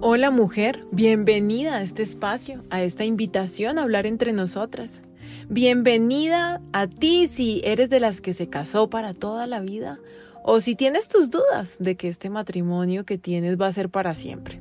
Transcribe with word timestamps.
Hola 0.00 0.30
mujer, 0.30 0.84
bienvenida 0.92 1.74
a 1.74 1.82
este 1.82 2.04
espacio, 2.04 2.62
a 2.70 2.82
esta 2.82 3.04
invitación 3.04 3.78
a 3.78 3.82
hablar 3.82 4.06
entre 4.06 4.32
nosotras. 4.32 5.02
Bienvenida 5.48 6.62
a 6.72 6.86
ti 6.86 7.26
si 7.26 7.60
eres 7.64 7.90
de 7.90 7.98
las 7.98 8.20
que 8.20 8.32
se 8.32 8.48
casó 8.48 8.88
para 8.90 9.12
toda 9.12 9.48
la 9.48 9.58
vida 9.58 9.98
o 10.44 10.60
si 10.60 10.76
tienes 10.76 11.08
tus 11.08 11.32
dudas 11.32 11.78
de 11.80 11.96
que 11.96 12.08
este 12.08 12.30
matrimonio 12.30 13.04
que 13.04 13.18
tienes 13.18 13.60
va 13.60 13.66
a 13.66 13.72
ser 13.72 13.88
para 13.88 14.14
siempre. 14.14 14.60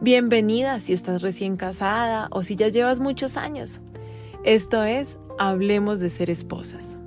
Bienvenida 0.00 0.80
si 0.80 0.92
estás 0.92 1.22
recién 1.22 1.56
casada 1.56 2.26
o 2.32 2.42
si 2.42 2.56
ya 2.56 2.66
llevas 2.66 2.98
muchos 2.98 3.36
años. 3.36 3.80
Esto 4.42 4.82
es 4.82 5.18
Hablemos 5.38 6.00
de 6.00 6.10
ser 6.10 6.30
esposas. 6.30 6.98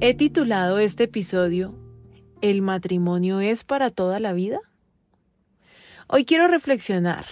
He 0.00 0.14
titulado 0.14 0.80
este 0.80 1.04
episodio 1.04 1.80
¿El 2.42 2.60
matrimonio 2.60 3.38
es 3.38 3.62
para 3.62 3.90
toda 3.90 4.18
la 4.18 4.32
vida? 4.32 4.58
Hoy 6.08 6.24
quiero 6.24 6.48
reflexionar 6.48 7.24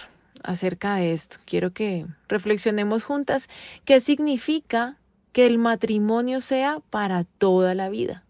acerca 0.44 0.94
de 0.94 1.12
esto. 1.12 1.38
Quiero 1.46 1.72
que 1.72 2.06
reflexionemos 2.28 3.02
juntas 3.02 3.48
qué 3.84 3.98
significa 3.98 4.98
que 5.32 5.46
el 5.46 5.58
matrimonio 5.58 6.40
sea 6.40 6.78
para 6.90 7.24
toda 7.24 7.74
la 7.74 7.88
vida. 7.88 8.22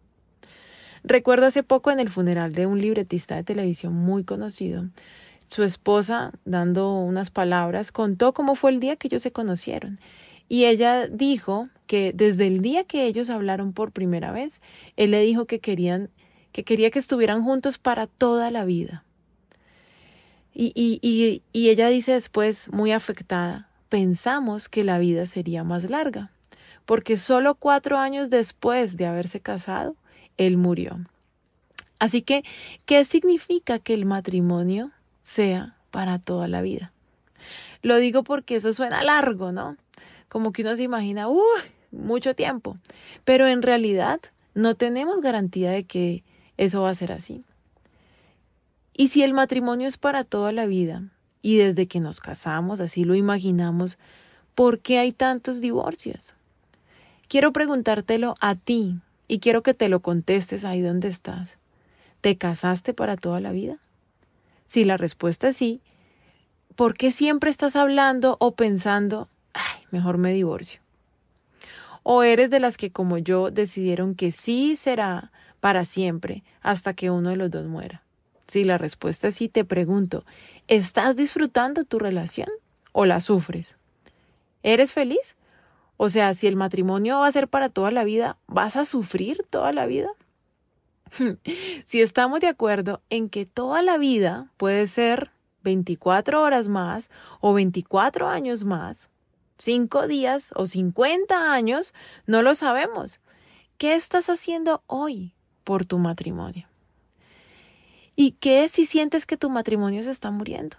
Recuerdo 1.05 1.45
hace 1.45 1.63
poco 1.63 1.91
en 1.91 2.01
el 2.01 2.09
funeral 2.09 2.55
de 2.55 2.65
un 2.65 2.81
libretista 2.81 3.37
de 3.37 3.45
televisión 3.45 3.93
muy 3.93 4.25
conocido, 4.25 4.87
su 5.49 5.65
esposa, 5.65 6.33
dando 6.47 6.95
unas 6.95 7.31
palabras, 7.31 7.93
contó 7.93 8.33
cómo 8.33 8.55
fue 8.55 8.71
el 8.71 8.81
día 8.81 8.97
que 8.97 9.09
ellos 9.09 9.23
se 9.23 9.33
conocieron. 9.33 9.99
Y 10.49 10.65
ella 10.65 11.09
dijo 11.09 11.65
que 11.87 12.13
desde 12.15 12.47
el 12.47 12.63
día 12.63 12.85
que 12.85 13.05
ellos 13.05 13.29
hablaron 13.29 13.75
por 13.75 13.93
primera 13.93 14.33
vez, 14.33 14.63
él 14.97 15.11
le 15.11 15.21
dijo 15.21 15.45
que 15.45 15.61
querían 15.61 16.09
que 16.53 16.65
quería 16.65 16.91
que 16.91 16.99
estuvieran 16.99 17.43
juntos 17.43 17.79
para 17.79 18.07
toda 18.07 18.51
la 18.51 18.65
vida. 18.65 19.05
Y, 20.53 20.73
y, 20.75 21.43
y, 21.53 21.69
ella 21.69 21.89
dice 21.89 22.13
después, 22.13 22.71
muy 22.73 22.93
afectada, 22.93 23.69
pensamos 23.89 24.69
que 24.69 24.83
la 24.83 24.99
vida 24.99 25.25
sería 25.27 25.63
más 25.63 25.89
larga, 25.89 26.33
porque 26.87 27.17
solo 27.17 27.55
cuatro 27.55 27.99
años 27.99 28.31
después 28.31 28.97
de 28.97 29.07
haberse 29.07 29.41
casado, 29.41 29.95
él 30.37 30.57
murió. 30.57 30.99
Así 31.99 32.23
que, 32.23 32.45
¿qué 32.85 33.05
significa 33.05 33.79
que 33.79 33.95
el 33.95 34.07
matrimonio 34.07 34.91
sea 35.23 35.77
para 35.91 36.19
toda 36.19 36.49
la 36.49 36.63
vida? 36.63 36.93
Lo 37.83 37.97
digo 37.97 38.25
porque 38.25 38.57
eso 38.57 38.73
suena 38.73 39.05
largo, 39.05 39.53
¿no? 39.53 39.77
Como 40.29 40.53
que 40.53 40.63
uno 40.63 40.77
se 40.77 40.83
imagina, 40.83 41.29
¡uh! 41.29 41.43
mucho 41.91 42.35
tiempo. 42.35 42.77
Pero 43.25 43.47
en 43.47 43.63
realidad 43.63 44.21
no 44.55 44.75
tenemos 44.75 45.21
garantía 45.21 45.71
de 45.71 45.85
que 45.85 46.25
eso 46.61 46.83
va 46.83 46.91
a 46.91 46.95
ser 46.95 47.11
así. 47.11 47.41
Y 48.93 49.09
si 49.09 49.23
el 49.23 49.33
matrimonio 49.33 49.89
es 49.89 49.97
para 49.97 50.25
toda 50.25 50.53
la 50.53 50.67
vida, 50.67 51.05
y 51.41 51.57
desde 51.57 51.87
que 51.87 52.01
nos 52.01 52.21
casamos 52.21 52.81
así 52.81 53.05
lo 53.05 53.15
imaginamos, 53.15 53.97
¿por 54.55 54.79
qué 54.81 54.99
hay 54.99 55.13
tantos 55.13 55.63
divorcios? 55.63 56.35
Quiero 57.29 57.55
preguntártelo 57.55 58.35
a 58.41 58.57
ti 58.57 59.01
y 59.27 59.39
quiero 59.39 59.63
que 59.63 59.73
te 59.73 59.89
lo 59.89 60.01
contestes 60.01 60.67
ahí 60.67 60.83
donde 60.83 61.09
estás. 61.09 61.57
¿Te 62.21 62.37
casaste 62.37 62.93
para 62.93 63.17
toda 63.17 63.41
la 63.41 63.53
vida? 63.53 63.79
Si 64.67 64.85
la 64.85 64.99
respuesta 64.99 65.49
es 65.49 65.57
sí, 65.57 65.81
¿por 66.77 66.93
qué 66.95 67.11
siempre 67.11 67.49
estás 67.49 67.75
hablando 67.75 68.37
o 68.39 68.53
pensando, 68.53 69.31
ay, 69.55 69.81
mejor 69.91 70.19
me 70.19 70.35
divorcio? 70.35 70.83
¿O 72.03 72.23
eres 72.23 72.51
de 72.51 72.61
las 72.61 72.77
que 72.77 72.91
como 72.91 73.17
yo 73.17 73.51
decidieron 73.51 74.15
que 74.15 74.31
sí 74.31 74.77
será 74.77 75.33
para 75.61 75.85
siempre 75.85 76.43
hasta 76.61 76.95
que 76.95 77.11
uno 77.11 77.31
de 77.31 77.37
los 77.37 77.51
dos 77.51 77.67
muera? 77.67 78.03
Si 78.47 78.65
la 78.65 78.79
respuesta 78.79 79.29
es 79.29 79.37
sí, 79.37 79.49
te 79.49 79.65
pregunto, 79.65 80.25
¿estás 80.67 81.15
disfrutando 81.15 81.85
tu 81.85 81.99
relación 81.99 82.49
o 82.93 83.07
la 83.07 83.21
sufres? 83.21 83.77
¿Eres 84.63 84.93
feliz? 84.93 85.37
O 85.97 86.11
sea, 86.11 86.35
si 86.35 86.47
el 86.47 86.57
matrimonio 86.57 87.21
va 87.21 87.27
a 87.27 87.33
ser 87.33 87.47
para 87.47 87.69
toda 87.69 87.91
la 87.91 88.05
vida, 88.05 88.39
¿vas 88.47 88.77
a 88.77 88.85
sufrir 88.85 89.47
toda 89.51 89.73
la 89.73 89.87
vida? 89.87 90.09
si 91.85 92.01
estamos 92.01 92.41
de 92.41 92.49
acuerdo 92.49 93.03
en 93.11 93.29
que 93.29 93.47
toda 93.47 93.83
la 93.83 93.99
vida 93.99 94.51
puede 94.57 94.87
ser 94.87 95.31
24 95.63 96.43
horas 96.43 96.69
más 96.69 97.11
o 97.41 97.53
24 97.53 98.29
años 98.29 98.65
más, 98.65 99.11
5 99.59 100.07
días 100.09 100.53
o 100.57 100.67
50 100.67 101.53
años, 101.53 101.95
no 102.27 102.43
lo 102.43 102.55
sabemos. 102.55 103.21
¿Qué 103.77 103.95
estás 103.95 104.31
haciendo 104.31 104.83
hoy 104.87 105.35
por 105.71 105.85
tu 105.85 106.01
matrimonio. 106.01 106.67
¿Y 108.17 108.33
qué 108.33 108.69
si 108.69 108.87
sientes 108.87 109.25
que 109.25 109.37
tu 109.37 109.51
matrimonio 109.51 110.03
se 110.03 110.11
está 110.11 110.33
muriendo? 110.33 110.77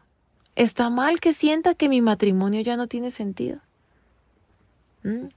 ¿Está 0.58 0.90
mal 0.90 1.22
que 1.22 1.32
sienta 1.32 1.76
que 1.76 1.88
mi 1.88 2.02
matrimonio 2.02 2.60
ya 2.60 2.76
no 2.76 2.88
tiene 2.88 3.10
sentido? 3.10 3.60
¿Mm? 5.04 5.28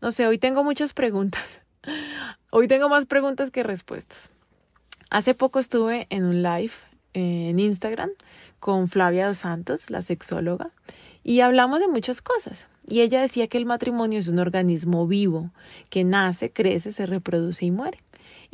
No 0.00 0.10
sé, 0.10 0.26
hoy 0.26 0.38
tengo 0.38 0.64
muchas 0.64 0.94
preguntas. 0.94 1.60
Hoy 2.50 2.66
tengo 2.66 2.88
más 2.88 3.06
preguntas 3.06 3.52
que 3.52 3.62
respuestas. 3.62 4.30
Hace 5.10 5.32
poco 5.34 5.60
estuve 5.60 6.08
en 6.10 6.24
un 6.24 6.42
live 6.42 6.74
en 7.12 7.60
Instagram 7.60 8.10
con 8.58 8.88
Flavia 8.88 9.28
Dos 9.28 9.38
Santos, 9.38 9.90
la 9.90 10.02
sexóloga, 10.02 10.72
y 11.22 11.38
hablamos 11.38 11.78
de 11.78 11.86
muchas 11.86 12.20
cosas. 12.20 12.66
Y 12.88 13.02
ella 13.02 13.22
decía 13.22 13.46
que 13.46 13.58
el 13.58 13.64
matrimonio 13.64 14.18
es 14.18 14.26
un 14.26 14.40
organismo 14.40 15.06
vivo, 15.06 15.52
que 15.88 16.02
nace, 16.02 16.50
crece, 16.50 16.90
se 16.90 17.06
reproduce 17.06 17.64
y 17.64 17.70
muere 17.70 18.00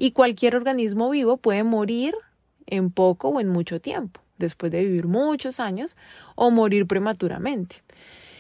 y 0.01 0.13
cualquier 0.13 0.57
organismo 0.57 1.11
vivo 1.11 1.37
puede 1.37 1.63
morir 1.63 2.15
en 2.65 2.91
poco 2.91 3.29
o 3.29 3.39
en 3.39 3.49
mucho 3.49 3.83
tiempo, 3.83 4.23
después 4.39 4.73
de 4.73 4.83
vivir 4.83 5.07
muchos 5.07 5.61
años 5.61 5.99
o 6.37 6.51
morir 6.51 6.87
prematuramente. 6.87 7.83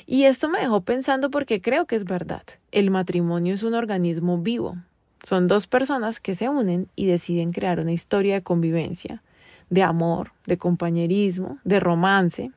Y 0.07 0.25
esto 0.25 0.49
me 0.49 0.59
dejó 0.59 0.81
pensando 0.81 1.31
porque 1.31 1.61
creo 1.61 1.85
que 1.85 1.97
es 1.97 2.05
verdad. 2.05 2.45
El 2.73 2.91
matrimonio 2.91 3.53
es 3.53 3.63
un 3.63 3.75
organismo 3.75 4.39
vivo. 4.39 4.79
Son 5.23 5.49
dos 5.49 5.67
personas 5.67 6.19
que 6.19 6.35
se 6.35 6.49
unen 6.49 6.89
y 6.97 7.05
deciden 7.05 7.53
crear 7.53 7.79
una 7.79 7.93
historia 7.93 8.37
de 8.37 8.43
convivencia, 8.43 9.23
de 9.69 9.83
amor, 9.83 10.33
de 10.47 10.57
compañerismo, 10.57 11.59
de 11.65 11.79
romance. 11.79 12.53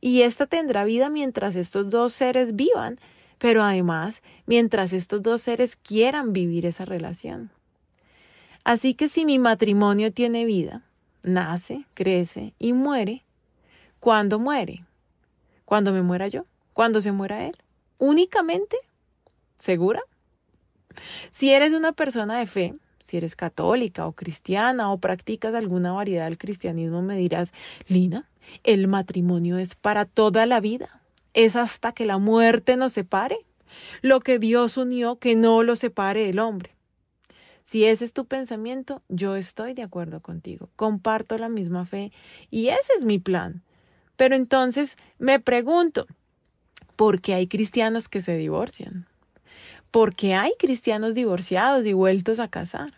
Y 0.00 0.22
esta 0.22 0.46
tendrá 0.46 0.82
vida 0.84 1.10
mientras 1.10 1.54
estos 1.54 1.90
dos 1.90 2.12
seres 2.12 2.56
vivan, 2.56 2.98
pero 3.38 3.62
además 3.62 4.20
mientras 4.46 4.92
estos 4.92 5.22
dos 5.22 5.42
seres 5.42 5.76
quieran 5.76 6.32
vivir 6.32 6.66
esa 6.66 6.84
relación. 6.84 7.52
Así 8.64 8.94
que 8.94 9.08
si 9.08 9.24
mi 9.24 9.38
matrimonio 9.38 10.12
tiene 10.12 10.44
vida, 10.44 10.82
nace, 11.22 11.84
crece 11.94 12.54
y 12.58 12.72
muere, 12.72 13.24
¿cuándo 14.00 14.38
muere? 14.38 14.84
¿Cuándo 15.64 15.92
me 15.92 16.02
muera 16.02 16.28
yo? 16.28 16.44
¿Cuándo 16.72 17.00
se 17.00 17.12
muera 17.12 17.46
él? 17.46 17.56
¿Únicamente? 17.98 18.76
¿Segura? 19.58 20.02
Si 21.30 21.50
eres 21.50 21.72
una 21.72 21.92
persona 21.92 22.38
de 22.38 22.46
fe, 22.46 22.74
si 23.02 23.16
eres 23.16 23.36
católica 23.36 24.06
o 24.06 24.12
cristiana 24.12 24.92
o 24.92 24.98
practicas 24.98 25.54
alguna 25.54 25.92
variedad 25.92 26.26
del 26.26 26.38
cristianismo, 26.38 27.02
me 27.02 27.16
dirás, 27.16 27.52
Lina, 27.88 28.28
el 28.64 28.88
matrimonio 28.88 29.58
es 29.58 29.74
para 29.74 30.04
toda 30.04 30.46
la 30.46 30.60
vida. 30.60 31.00
Es 31.34 31.56
hasta 31.56 31.92
que 31.92 32.06
la 32.06 32.18
muerte 32.18 32.76
nos 32.76 32.92
separe. 32.92 33.38
Lo 34.02 34.20
que 34.20 34.38
Dios 34.38 34.76
unió, 34.76 35.16
que 35.16 35.34
no 35.34 35.62
lo 35.62 35.76
separe 35.76 36.28
el 36.28 36.38
hombre. 36.38 36.74
Si 37.62 37.84
ese 37.84 38.04
es 38.04 38.12
tu 38.12 38.26
pensamiento, 38.26 39.02
yo 39.08 39.36
estoy 39.36 39.74
de 39.74 39.82
acuerdo 39.82 40.20
contigo, 40.20 40.68
comparto 40.76 41.38
la 41.38 41.48
misma 41.48 41.84
fe 41.84 42.12
y 42.50 42.68
ese 42.68 42.92
es 42.96 43.04
mi 43.04 43.18
plan. 43.18 43.62
Pero 44.16 44.34
entonces 44.34 44.96
me 45.18 45.40
pregunto, 45.40 46.06
¿por 46.96 47.20
qué 47.20 47.34
hay 47.34 47.46
cristianos 47.46 48.08
que 48.08 48.20
se 48.20 48.36
divorcian? 48.36 49.06
¿Por 49.90 50.14
qué 50.14 50.34
hay 50.34 50.52
cristianos 50.58 51.14
divorciados 51.14 51.86
y 51.86 51.92
vueltos 51.92 52.40
a 52.40 52.48
casar? 52.48 52.90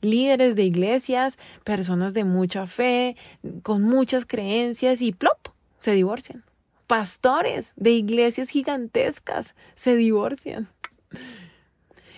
Líderes 0.00 0.54
de 0.54 0.64
iglesias, 0.64 1.38
personas 1.64 2.14
de 2.14 2.24
mucha 2.24 2.66
fe, 2.66 3.16
con 3.62 3.82
muchas 3.82 4.26
creencias 4.26 5.02
y 5.02 5.12
plop, 5.12 5.48
se 5.78 5.92
divorcian. 5.92 6.44
Pastores 6.86 7.72
de 7.76 7.92
iglesias 7.92 8.50
gigantescas 8.50 9.56
se 9.74 9.96
divorcian. 9.96 10.68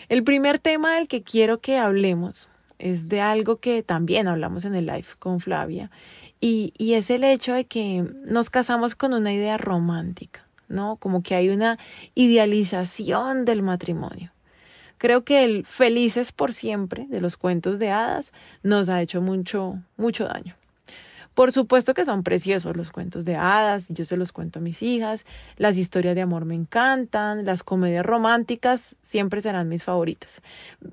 El 0.09 0.23
primer 0.23 0.59
tema 0.59 0.97
del 0.97 1.09
que 1.09 1.23
quiero 1.23 1.61
que 1.61 1.79
hablemos 1.79 2.49
es 2.79 3.09
de 3.09 3.21
algo 3.21 3.56
que 3.56 3.83
también 3.83 4.29
hablamos 4.29 4.65
en 4.65 4.75
el 4.75 4.87
live 4.87 5.06
con 5.19 5.41
Flavia 5.41 5.91
y, 6.41 6.75
y 6.77 6.95
es 6.95 7.11
el 7.11 7.25
hecho 7.25 7.55
de 7.55 7.65
que 7.65 8.05
nos 8.25 8.51
casamos 8.51 8.95
con 8.95 9.15
una 9.15 9.33
idea 9.33 9.56
romántica, 9.56 10.47
¿no? 10.69 10.97
Como 10.97 11.23
que 11.23 11.35
hay 11.35 11.49
una 11.49 11.79
idealización 12.15 13.45
del 13.45 13.62
matrimonio. 13.62 14.33
Creo 14.99 15.25
que 15.25 15.45
el 15.45 15.65
felices 15.65 16.33
por 16.33 16.53
siempre 16.53 17.06
de 17.09 17.21
los 17.21 17.37
cuentos 17.37 17.79
de 17.79 17.91
hadas 17.91 18.33
nos 18.62 18.89
ha 18.89 19.01
hecho 19.03 19.21
mucho, 19.21 19.79
mucho 19.97 20.25
daño. 20.25 20.55
Por 21.34 21.50
supuesto 21.50 21.94
que 21.94 22.04
son 22.04 22.22
preciosos 22.22 22.76
los 22.76 22.90
cuentos 22.90 23.25
de 23.25 23.34
hadas, 23.34 23.88
yo 23.88 24.04
se 24.04 24.16
los 24.16 24.31
cuento 24.31 24.60
a 24.60 24.62
mis 24.62 24.84
hijas, 24.84 25.26
las 25.56 25.76
historias 25.76 26.14
de 26.14 26.22
amor 26.22 26.44
me 26.44 26.54
encantan, 26.54 27.44
las 27.44 27.64
comedias 27.64 28.06
románticas 28.06 28.94
siempre 29.02 29.40
serán 29.40 29.69
mis 29.69 29.82
favoritas, 29.82 30.42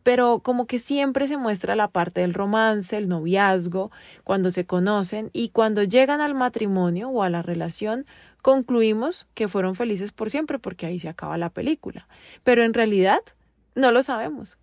pero 0.01 0.39
como 0.39 0.65
que 0.65 0.79
siempre 0.79 1.27
se 1.27 1.37
muestra 1.37 1.75
la 1.75 1.89
parte 1.89 2.21
del 2.21 2.33
romance, 2.33 2.97
el 2.97 3.07
noviazgo, 3.07 3.91
cuando 4.23 4.49
se 4.49 4.65
conocen 4.65 5.29
y 5.31 5.49
cuando 5.49 5.83
llegan 5.83 6.21
al 6.21 6.33
matrimonio 6.33 7.09
o 7.09 7.21
a 7.21 7.29
la 7.29 7.43
relación, 7.43 8.07
concluimos 8.41 9.27
que 9.35 9.47
fueron 9.47 9.75
felices 9.75 10.11
por 10.11 10.31
siempre 10.31 10.57
porque 10.57 10.87
ahí 10.87 10.99
se 10.99 11.09
acaba 11.09 11.37
la 11.37 11.49
película, 11.49 12.07
pero 12.43 12.63
en 12.63 12.73
realidad 12.73 13.21
no 13.75 13.91
lo 13.91 14.01
sabemos. 14.01 14.57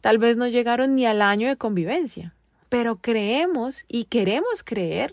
Tal 0.00 0.18
vez 0.18 0.36
no 0.36 0.46
llegaron 0.46 0.94
ni 0.94 1.06
al 1.06 1.20
año 1.20 1.48
de 1.48 1.56
convivencia, 1.56 2.34
pero 2.68 2.96
creemos 2.96 3.84
y 3.88 4.04
queremos 4.04 4.62
creer 4.62 5.12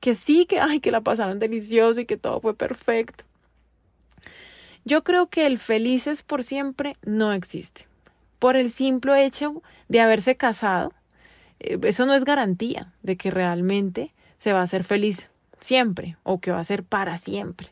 que 0.00 0.14
sí, 0.14 0.46
que 0.46 0.60
ay, 0.60 0.80
que 0.80 0.90
la 0.90 1.00
pasaron 1.02 1.38
delicioso 1.38 2.00
y 2.00 2.06
que 2.06 2.16
todo 2.16 2.40
fue 2.40 2.54
perfecto. 2.54 3.24
Yo 4.84 5.04
creo 5.04 5.28
que 5.28 5.46
el 5.46 5.58
felices 5.58 6.22
por 6.22 6.42
siempre 6.42 6.96
no 7.04 7.32
existe. 7.32 7.86
Por 8.38 8.56
el 8.56 8.70
simple 8.70 9.24
hecho 9.24 9.62
de 9.88 10.00
haberse 10.00 10.36
casado, 10.36 10.92
eh, 11.60 11.78
eso 11.82 12.06
no 12.06 12.14
es 12.14 12.24
garantía 12.24 12.92
de 13.02 13.16
que 13.16 13.30
realmente 13.30 14.14
se 14.38 14.52
va 14.52 14.62
a 14.62 14.66
ser 14.66 14.84
feliz 14.84 15.28
siempre 15.60 16.16
o 16.22 16.40
que 16.40 16.50
va 16.50 16.58
a 16.58 16.64
ser 16.64 16.82
para 16.82 17.18
siempre. 17.18 17.68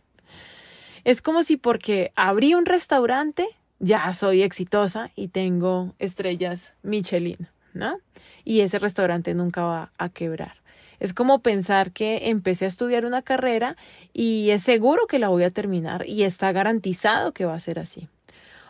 Es 1.05 1.23
como 1.23 1.43
si 1.43 1.57
porque 1.57 2.13
abrí 2.15 2.55
un 2.55 2.67
restaurante 2.67 3.49
ya 3.79 4.13
soy 4.15 4.43
exitosa 4.43 5.11
y 5.15 5.29
tengo 5.29 5.95
estrellas 5.99 6.75
Michelin, 6.83 7.49
¿no? 7.73 7.99
Y 8.45 8.61
ese 8.61 8.79
restaurante 8.79 9.35
nunca 9.35 9.63
va 9.63 9.93
a 9.97 10.09
quebrar. 10.09 10.57
Es 11.01 11.15
como 11.15 11.41
pensar 11.41 11.93
que 11.93 12.29
empecé 12.29 12.65
a 12.65 12.69
estudiar 12.69 13.05
una 13.05 13.23
carrera 13.23 13.77
y 14.13 14.51
es 14.51 14.63
seguro 14.63 15.07
que 15.07 15.19
la 15.19 15.29
voy 15.29 15.45
a 15.45 15.51
terminar 15.51 16.07
y 16.07 16.25
está 16.25 16.53
garantizado 16.53 17.33
que 17.33 17.45
va 17.45 17.55
a 17.55 17.61
ser 17.61 17.79
así. 17.79 18.09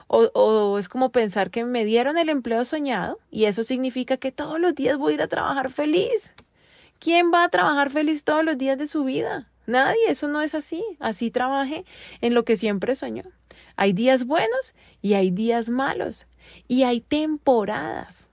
O, 0.06 0.30
o, 0.34 0.78
es 0.78 0.88
como 0.88 1.12
pensar 1.12 1.50
que 1.50 1.64
me 1.64 1.84
dieron 1.84 2.16
el 2.16 2.30
empleo 2.30 2.64
soñado 2.64 3.19
y 3.30 3.44
eso 3.44 3.62
significa 3.62 4.16
que 4.16 4.32
todos 4.32 4.58
los 4.58 4.75
días 4.75 4.96
voy 4.96 5.12
a 5.12 5.14
ir 5.16 5.22
a 5.22 5.28
trabajar 5.28 5.70
feliz. 5.70 6.34
¿Quién 6.98 7.30
va 7.32 7.44
a 7.44 7.48
trabajar 7.48 7.90
feliz 7.90 8.25
todos 8.25 8.44
los 8.44 8.56
días 8.58 8.78
de 8.78 8.86
su 8.86 9.04
vida? 9.04 9.48
Nadie, 9.66 10.00
eso 10.08 10.28
no 10.28 10.40
es 10.40 10.54
así. 10.54 10.82
Así 10.98 11.30
trabaje 11.30 11.84
en 12.22 12.32
lo 12.32 12.44
que 12.44 12.56
siempre 12.56 12.94
soñó. 12.94 13.25
Hay 13.76 13.92
días 13.92 14.25
buenos 14.25 14.75
y 15.02 15.12
hay 15.12 15.30
días 15.30 15.69
malos 15.69 16.26
y 16.66 16.84
hay 16.84 17.02
temporadas. 17.02 18.28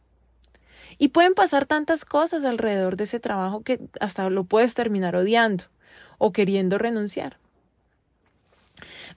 Y 0.97 1.09
pueden 1.09 1.33
pasar 1.33 1.65
tantas 1.65 2.05
cosas 2.05 2.43
alrededor 2.43 2.97
de 2.97 3.05
ese 3.05 3.19
trabajo 3.19 3.61
que 3.63 3.79
hasta 3.99 4.29
lo 4.29 4.43
puedes 4.43 4.73
terminar 4.73 5.15
odiando 5.15 5.65
o 6.17 6.31
queriendo 6.31 6.77
renunciar. 6.77 7.37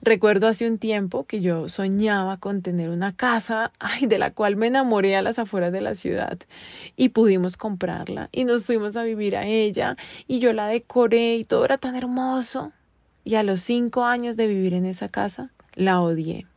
Recuerdo 0.01 0.47
hace 0.47 0.65
un 0.65 0.77
tiempo 0.77 1.25
que 1.25 1.41
yo 1.41 1.67
soñaba 1.67 2.37
con 2.37 2.61
tener 2.61 2.89
una 2.89 3.15
casa, 3.15 3.73
ay, 3.79 4.05
de 4.05 4.17
la 4.17 4.31
cual 4.31 4.55
me 4.55 4.67
enamoré 4.67 5.15
a 5.15 5.21
las 5.21 5.39
afueras 5.39 5.73
de 5.73 5.81
la 5.81 5.95
ciudad 5.95 6.37
y 6.95 7.09
pudimos 7.09 7.57
comprarla 7.57 8.29
y 8.31 8.45
nos 8.45 8.63
fuimos 8.63 8.95
a 8.95 9.03
vivir 9.03 9.35
a 9.35 9.45
ella 9.45 9.97
y 10.27 10.39
yo 10.39 10.53
la 10.53 10.67
decoré 10.67 11.35
y 11.35 11.43
todo 11.43 11.65
era 11.65 11.77
tan 11.77 11.95
hermoso. 11.95 12.71
Y 13.25 13.35
a 13.35 13.43
los 13.43 13.61
cinco 13.61 14.05
años 14.05 14.37
de 14.37 14.47
vivir 14.47 14.73
en 14.73 14.85
esa 14.85 15.09
casa, 15.09 15.51
la 15.75 16.01
odié. 16.01 16.47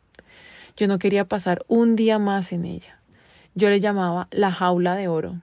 Yo 0.77 0.87
no 0.87 0.99
quería 0.99 1.27
pasar 1.27 1.65
un 1.67 1.97
día 1.97 2.19
más 2.19 2.53
en 2.53 2.65
ella. 2.65 3.02
Yo 3.55 3.69
le 3.69 3.81
llamaba 3.81 4.29
la 4.31 4.51
jaula 4.51 4.97
de 4.97 5.09
oro. 5.09 5.41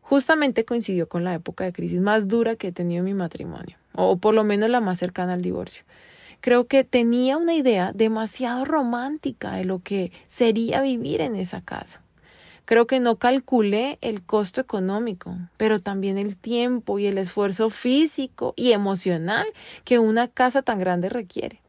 Justamente 0.00 0.64
coincidió 0.64 1.08
con 1.08 1.24
la 1.24 1.34
época 1.34 1.64
de 1.64 1.72
crisis 1.72 2.00
más 2.00 2.28
dura 2.28 2.54
que 2.56 2.68
he 2.68 2.72
tenido 2.72 3.00
en 3.00 3.06
mi 3.06 3.14
matrimonio, 3.14 3.76
o 3.94 4.16
por 4.16 4.34
lo 4.34 4.44
menos 4.44 4.70
la 4.70 4.80
más 4.80 4.98
cercana 4.98 5.32
al 5.32 5.42
divorcio. 5.42 5.84
Creo 6.40 6.66
que 6.66 6.84
tenía 6.84 7.36
una 7.36 7.54
idea 7.54 7.92
demasiado 7.94 8.64
romántica 8.64 9.54
de 9.54 9.64
lo 9.64 9.80
que 9.80 10.12
sería 10.28 10.82
vivir 10.82 11.20
en 11.20 11.36
esa 11.36 11.62
casa. 11.62 12.02
Creo 12.64 12.86
que 12.86 13.00
no 13.00 13.16
calculé 13.16 13.98
el 14.02 14.22
costo 14.22 14.60
económico, 14.60 15.36
pero 15.56 15.80
también 15.80 16.18
el 16.18 16.36
tiempo 16.36 16.98
y 16.98 17.06
el 17.06 17.18
esfuerzo 17.18 17.70
físico 17.70 18.54
y 18.56 18.72
emocional 18.72 19.46
que 19.84 19.98
una 19.98 20.28
casa 20.28 20.62
tan 20.62 20.78
grande 20.78 21.08
requiere. 21.08 21.60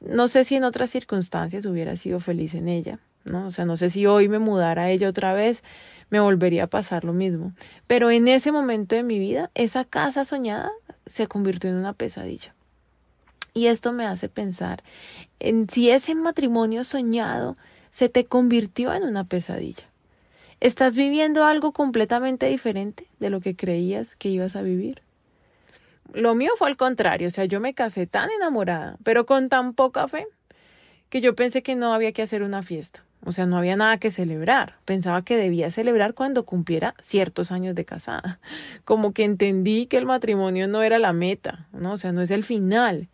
No 0.00 0.28
sé 0.28 0.44
si 0.44 0.56
en 0.56 0.64
otras 0.64 0.90
circunstancias 0.90 1.66
hubiera 1.66 1.96
sido 1.96 2.20
feliz 2.20 2.54
en 2.54 2.68
ella, 2.68 2.98
¿no? 3.24 3.46
O 3.46 3.50
sea, 3.50 3.64
no 3.64 3.76
sé 3.76 3.90
si 3.90 4.06
hoy 4.06 4.28
me 4.28 4.38
mudara 4.38 4.82
a 4.82 4.90
ella 4.90 5.08
otra 5.08 5.32
vez, 5.32 5.62
me 6.10 6.20
volvería 6.20 6.64
a 6.64 6.66
pasar 6.68 7.04
lo 7.04 7.12
mismo. 7.12 7.52
Pero 7.86 8.10
en 8.10 8.28
ese 8.28 8.52
momento 8.52 8.96
de 8.96 9.02
mi 9.02 9.18
vida, 9.18 9.50
esa 9.54 9.84
casa 9.84 10.24
soñada 10.24 10.70
se 11.06 11.26
convirtió 11.26 11.70
en 11.70 11.76
una 11.76 11.92
pesadilla. 11.92 12.54
Y 13.52 13.66
esto 13.66 13.92
me 13.92 14.06
hace 14.06 14.28
pensar 14.28 14.82
en 15.40 15.68
si 15.68 15.90
ese 15.90 16.14
matrimonio 16.14 16.84
soñado 16.84 17.56
se 17.90 18.08
te 18.08 18.26
convirtió 18.26 18.94
en 18.94 19.02
una 19.02 19.24
pesadilla. 19.24 19.84
¿Estás 20.60 20.94
viviendo 20.94 21.44
algo 21.44 21.72
completamente 21.72 22.46
diferente 22.46 23.06
de 23.18 23.30
lo 23.30 23.40
que 23.40 23.56
creías 23.56 24.14
que 24.14 24.28
ibas 24.28 24.56
a 24.56 24.62
vivir? 24.62 25.02
Lo 26.12 26.34
mío 26.34 26.52
fue 26.58 26.68
al 26.68 26.76
contrario, 26.76 27.28
o 27.28 27.30
sea, 27.30 27.44
yo 27.44 27.60
me 27.60 27.72
casé 27.72 28.06
tan 28.06 28.30
enamorada, 28.30 28.96
pero 29.02 29.26
con 29.26 29.48
tan 29.48 29.74
poca 29.74 30.06
fe, 30.06 30.26
que 31.08 31.20
yo 31.20 31.34
pensé 31.34 31.62
que 31.62 31.76
no 31.76 31.94
había 31.94 32.12
que 32.12 32.22
hacer 32.22 32.42
una 32.42 32.62
fiesta. 32.62 33.04
O 33.24 33.32
sea, 33.32 33.46
no 33.46 33.58
había 33.58 33.76
nada 33.76 33.98
que 33.98 34.10
celebrar. 34.10 34.76
Pensaba 34.84 35.22
que 35.22 35.36
debía 35.36 35.70
celebrar 35.70 36.14
cuando 36.14 36.44
cumpliera 36.44 36.94
ciertos 37.00 37.52
años 37.52 37.74
de 37.74 37.84
casada. 37.84 38.40
Como 38.84 39.12
que 39.12 39.24
entendí 39.24 39.86
que 39.86 39.98
el 39.98 40.06
matrimonio 40.06 40.68
no 40.68 40.82
era 40.82 40.98
la 40.98 41.12
meta, 41.12 41.68
¿no? 41.72 41.92
O 41.92 41.96
sea, 41.96 42.12
no 42.12 42.22
es 42.22 42.30
el 42.30 42.44
final. 42.44 43.08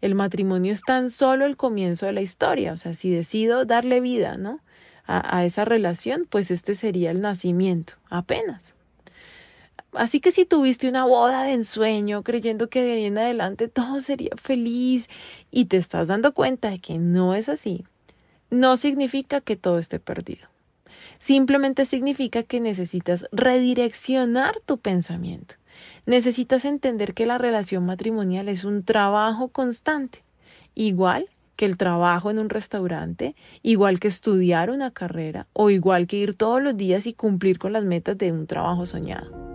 El 0.00 0.14
matrimonio 0.14 0.72
es 0.72 0.82
tan 0.82 1.10
solo 1.10 1.44
el 1.44 1.56
comienzo 1.56 2.06
de 2.06 2.12
la 2.12 2.20
historia. 2.20 2.72
O 2.72 2.76
sea, 2.76 2.94
si 2.94 3.10
decido 3.10 3.64
darle 3.64 4.00
vida, 4.00 4.36
¿no? 4.36 4.60
A, 5.06 5.38
a 5.38 5.44
esa 5.44 5.64
relación, 5.64 6.26
pues 6.28 6.50
este 6.50 6.74
sería 6.74 7.10
el 7.10 7.20
nacimiento, 7.20 7.94
apenas. 8.10 8.76
Así 9.92 10.20
que 10.20 10.32
si 10.32 10.44
tuviste 10.44 10.88
una 10.88 11.04
boda 11.06 11.44
de 11.44 11.54
ensueño 11.54 12.22
creyendo 12.22 12.68
que 12.68 12.82
de 12.82 12.92
ahí 12.92 13.04
en 13.06 13.18
adelante 13.18 13.68
todo 13.68 14.00
sería 14.00 14.32
feliz 14.36 15.08
y 15.50 15.64
te 15.64 15.78
estás 15.78 16.08
dando 16.08 16.34
cuenta 16.34 16.70
de 16.70 16.78
que 16.78 16.98
no 16.98 17.34
es 17.34 17.48
así, 17.48 17.84
no 18.50 18.76
significa 18.76 19.40
que 19.40 19.56
todo 19.56 19.78
esté 19.78 19.98
perdido. 19.98 20.48
Simplemente 21.18 21.84
significa 21.84 22.42
que 22.42 22.60
necesitas 22.60 23.26
redireccionar 23.32 24.60
tu 24.60 24.78
pensamiento. 24.78 25.56
Necesitas 26.06 26.64
entender 26.64 27.14
que 27.14 27.26
la 27.26 27.38
relación 27.38 27.84
matrimonial 27.84 28.48
es 28.48 28.64
un 28.64 28.82
trabajo 28.82 29.48
constante, 29.48 30.22
igual 30.74 31.28
que 31.56 31.66
el 31.66 31.76
trabajo 31.76 32.30
en 32.30 32.38
un 32.38 32.50
restaurante, 32.50 33.34
igual 33.62 33.98
que 33.98 34.08
estudiar 34.08 34.70
una 34.70 34.92
carrera 34.92 35.48
o 35.52 35.70
igual 35.70 36.06
que 36.06 36.16
ir 36.18 36.34
todos 36.34 36.62
los 36.62 36.76
días 36.76 37.06
y 37.06 37.14
cumplir 37.14 37.58
con 37.58 37.72
las 37.72 37.84
metas 37.84 38.16
de 38.16 38.30
un 38.30 38.46
trabajo 38.46 38.86
soñado. 38.86 39.47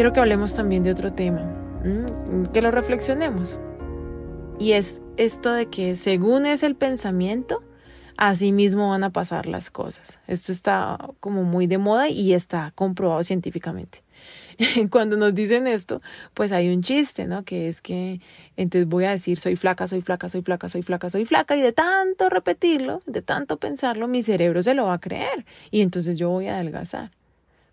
Quiero 0.00 0.14
que 0.14 0.20
hablemos 0.20 0.54
también 0.54 0.82
de 0.82 0.92
otro 0.92 1.12
tema, 1.12 1.42
que 2.54 2.62
lo 2.62 2.70
reflexionemos. 2.70 3.58
Y 4.58 4.72
es 4.72 5.02
esto 5.18 5.52
de 5.52 5.66
que 5.66 5.94
según 5.94 6.46
es 6.46 6.62
el 6.62 6.74
pensamiento, 6.74 7.62
así 8.16 8.50
mismo 8.50 8.88
van 8.88 9.04
a 9.04 9.10
pasar 9.10 9.44
las 9.44 9.70
cosas. 9.70 10.18
Esto 10.26 10.52
está 10.52 10.96
como 11.20 11.42
muy 11.42 11.66
de 11.66 11.76
moda 11.76 12.08
y 12.08 12.32
está 12.32 12.72
comprobado 12.74 13.22
científicamente. 13.24 14.02
Cuando 14.90 15.18
nos 15.18 15.34
dicen 15.34 15.66
esto, 15.66 16.00
pues 16.32 16.50
hay 16.50 16.70
un 16.70 16.80
chiste, 16.80 17.26
¿no? 17.26 17.44
Que 17.44 17.68
es 17.68 17.82
que 17.82 18.22
entonces 18.56 18.88
voy 18.88 19.04
a 19.04 19.10
decir 19.10 19.38
soy 19.38 19.54
flaca, 19.56 19.86
soy 19.86 20.00
flaca, 20.00 20.30
soy 20.30 20.40
flaca, 20.40 20.70
soy 20.70 20.80
flaca, 20.80 21.10
soy 21.10 21.26
flaca 21.26 21.56
y 21.56 21.60
de 21.60 21.72
tanto 21.72 22.30
repetirlo, 22.30 23.00
de 23.04 23.20
tanto 23.20 23.58
pensarlo, 23.58 24.08
mi 24.08 24.22
cerebro 24.22 24.62
se 24.62 24.72
lo 24.72 24.86
va 24.86 24.94
a 24.94 24.98
creer 24.98 25.44
y 25.70 25.82
entonces 25.82 26.18
yo 26.18 26.30
voy 26.30 26.46
a 26.46 26.54
adelgazar. 26.54 27.10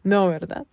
No, 0.03 0.27
¿verdad? 0.27 0.65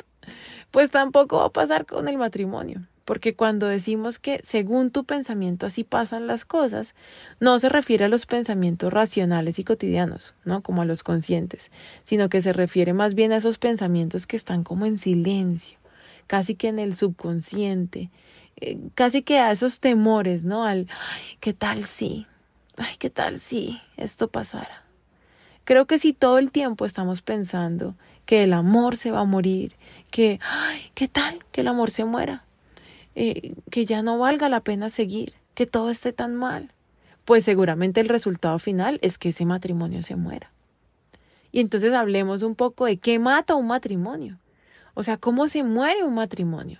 Pues 0.74 0.90
tampoco 0.90 1.36
va 1.36 1.44
a 1.44 1.50
pasar 1.50 1.86
con 1.86 2.08
el 2.08 2.18
matrimonio, 2.18 2.84
porque 3.04 3.36
cuando 3.36 3.68
decimos 3.68 4.18
que 4.18 4.40
según 4.42 4.90
tu 4.90 5.04
pensamiento 5.04 5.66
así 5.66 5.84
pasan 5.84 6.26
las 6.26 6.44
cosas, 6.44 6.96
no 7.38 7.60
se 7.60 7.68
refiere 7.68 8.06
a 8.06 8.08
los 8.08 8.26
pensamientos 8.26 8.92
racionales 8.92 9.60
y 9.60 9.62
cotidianos, 9.62 10.34
¿no? 10.44 10.64
Como 10.64 10.82
a 10.82 10.84
los 10.84 11.04
conscientes, 11.04 11.70
sino 12.02 12.28
que 12.28 12.40
se 12.40 12.52
refiere 12.52 12.92
más 12.92 13.14
bien 13.14 13.30
a 13.30 13.36
esos 13.36 13.56
pensamientos 13.56 14.26
que 14.26 14.36
están 14.36 14.64
como 14.64 14.84
en 14.84 14.98
silencio, 14.98 15.78
casi 16.26 16.56
que 16.56 16.66
en 16.66 16.80
el 16.80 16.96
subconsciente, 16.96 18.10
eh, 18.56 18.76
casi 18.96 19.22
que 19.22 19.38
a 19.38 19.52
esos 19.52 19.78
temores, 19.78 20.42
¿no? 20.42 20.64
Al, 20.64 20.88
ay, 20.90 21.36
¿qué 21.38 21.52
tal 21.52 21.84
si? 21.84 22.26
Ay, 22.78 22.96
¿qué 22.98 23.10
tal 23.10 23.38
si 23.38 23.80
esto 23.96 24.26
pasara? 24.26 24.82
Creo 25.62 25.86
que 25.86 26.00
si 26.00 26.14
todo 26.14 26.38
el 26.38 26.50
tiempo 26.50 26.84
estamos 26.84 27.22
pensando 27.22 27.94
que 28.26 28.42
el 28.42 28.52
amor 28.52 28.96
se 28.96 29.12
va 29.12 29.20
a 29.20 29.24
morir, 29.24 29.76
que, 30.14 30.38
ay, 30.48 30.92
¿qué 30.94 31.08
tal? 31.08 31.44
Que 31.50 31.62
el 31.62 31.66
amor 31.66 31.90
se 31.90 32.04
muera, 32.04 32.44
eh, 33.16 33.56
que 33.72 33.84
ya 33.84 34.00
no 34.00 34.16
valga 34.16 34.48
la 34.48 34.60
pena 34.60 34.88
seguir, 34.88 35.32
que 35.54 35.66
todo 35.66 35.90
esté 35.90 36.12
tan 36.12 36.36
mal. 36.36 36.70
Pues 37.24 37.44
seguramente 37.44 38.00
el 38.00 38.08
resultado 38.08 38.60
final 38.60 39.00
es 39.02 39.18
que 39.18 39.30
ese 39.30 39.44
matrimonio 39.44 40.04
se 40.04 40.14
muera. 40.14 40.52
Y 41.50 41.58
entonces 41.58 41.92
hablemos 41.92 42.44
un 42.44 42.54
poco 42.54 42.86
de 42.86 42.98
qué 42.98 43.18
mata 43.18 43.56
un 43.56 43.66
matrimonio. 43.66 44.38
O 44.94 45.02
sea, 45.02 45.16
cómo 45.16 45.48
se 45.48 45.64
muere 45.64 46.04
un 46.04 46.14
matrimonio. 46.14 46.78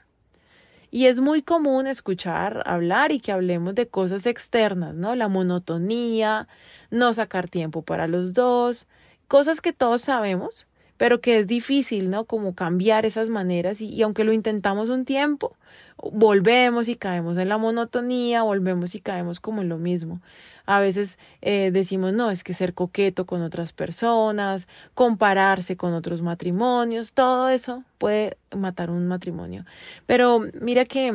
Y 0.92 1.06
es 1.06 1.20
muy 1.20 1.42
común 1.42 1.88
escuchar 1.88 2.62
hablar 2.66 3.10
y 3.10 3.18
que 3.18 3.32
hablemos 3.32 3.74
de 3.74 3.88
cosas 3.88 4.26
externas, 4.26 4.94
¿no? 4.94 5.16
La 5.16 5.26
monotonía, 5.26 6.46
no 6.92 7.12
sacar 7.14 7.48
tiempo 7.48 7.82
para 7.82 8.06
los 8.06 8.32
dos, 8.32 8.86
cosas 9.26 9.60
que 9.60 9.72
todos 9.72 10.02
sabemos, 10.02 10.68
pero 10.96 11.20
que 11.20 11.38
es 11.38 11.46
difícil, 11.46 12.10
¿no? 12.10 12.24
Como 12.24 12.54
cambiar 12.54 13.06
esas 13.06 13.28
maneras 13.28 13.80
y, 13.80 14.02
aunque 14.02 14.24
lo 14.24 14.32
intentamos 14.32 14.88
un 14.88 15.04
tiempo, 15.04 15.56
volvemos 15.98 16.88
y 16.88 16.96
caemos 16.96 17.38
en 17.38 17.48
la 17.48 17.58
monotonía, 17.58 18.42
volvemos 18.42 18.94
y 18.94 19.00
caemos 19.00 19.40
como 19.40 19.62
en 19.62 19.68
lo 19.68 19.78
mismo. 19.78 20.20
A 20.66 20.80
veces 20.80 21.18
eh, 21.42 21.70
decimos, 21.72 22.14
no, 22.14 22.30
es 22.30 22.42
que 22.42 22.54
ser 22.54 22.72
coqueto 22.72 23.26
con 23.26 23.42
otras 23.42 23.72
personas, 23.72 24.66
compararse 24.94 25.76
con 25.76 25.92
otros 25.92 26.22
matrimonios, 26.22 27.12
todo 27.12 27.50
eso 27.50 27.84
puede 27.98 28.38
matar 28.50 28.90
un 28.90 29.06
matrimonio. 29.06 29.66
Pero 30.06 30.40
mira 30.60 30.86
que 30.86 31.12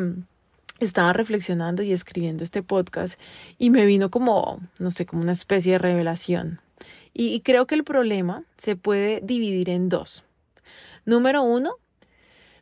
estaba 0.79 1.13
reflexionando 1.13 1.83
y 1.83 1.91
escribiendo 1.91 2.43
este 2.43 2.63
podcast 2.63 3.19
y 3.57 3.69
me 3.69 3.86
vino 3.86 4.09
como, 4.09 4.59
no 4.77 4.91
sé, 4.91 5.05
como 5.05 5.21
una 5.21 5.31
especie 5.31 5.74
de 5.74 5.77
revelación. 5.79 6.59
Y, 7.22 7.42
creo 7.42 7.68
que 7.68 7.76
el 7.76 7.84
problema 7.84 8.46
se 8.56 8.78
puede 8.78 9.20
dividir 9.22 9.70
en 9.70 9.90
dos. 9.90 10.24
Número 11.04 11.44
uno, 11.44 11.76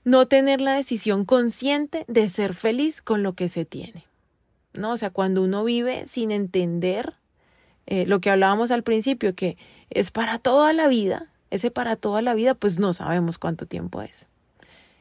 no 0.04 0.26
tener 0.26 0.62
la 0.62 0.74
decisión 0.74 1.26
consciente 1.26 2.06
de 2.08 2.28
ser 2.28 2.56
feliz 2.56 3.04
con 3.04 3.22
lo 3.22 3.34
que 3.34 3.50
se 3.50 3.66
tiene. 3.66 4.06
¿no? 4.74 4.94
O 4.94 4.98
sea, 4.98 5.12
cuando 5.12 5.44
uno 5.44 5.64
vive 5.64 6.08
sin 6.08 6.32
entender 6.32 7.14
eh, 7.86 8.08
lo 8.08 8.20
que 8.20 8.32
hablábamos 8.32 8.72
al 8.72 8.82
principio, 8.82 9.36
que 9.36 9.58
es 9.92 10.10
para 10.10 10.40
toda 10.40 10.74
la 10.74 10.88
vida, 10.88 11.32
ese 11.52 11.70
para 11.70 11.96
toda 11.96 12.24
la 12.24 12.34
vida, 12.34 12.56
pues 12.56 12.80
no 12.80 12.96
sabemos 12.96 13.38
cuánto 13.38 13.68
tiempo 13.68 14.02
es. 14.02 14.26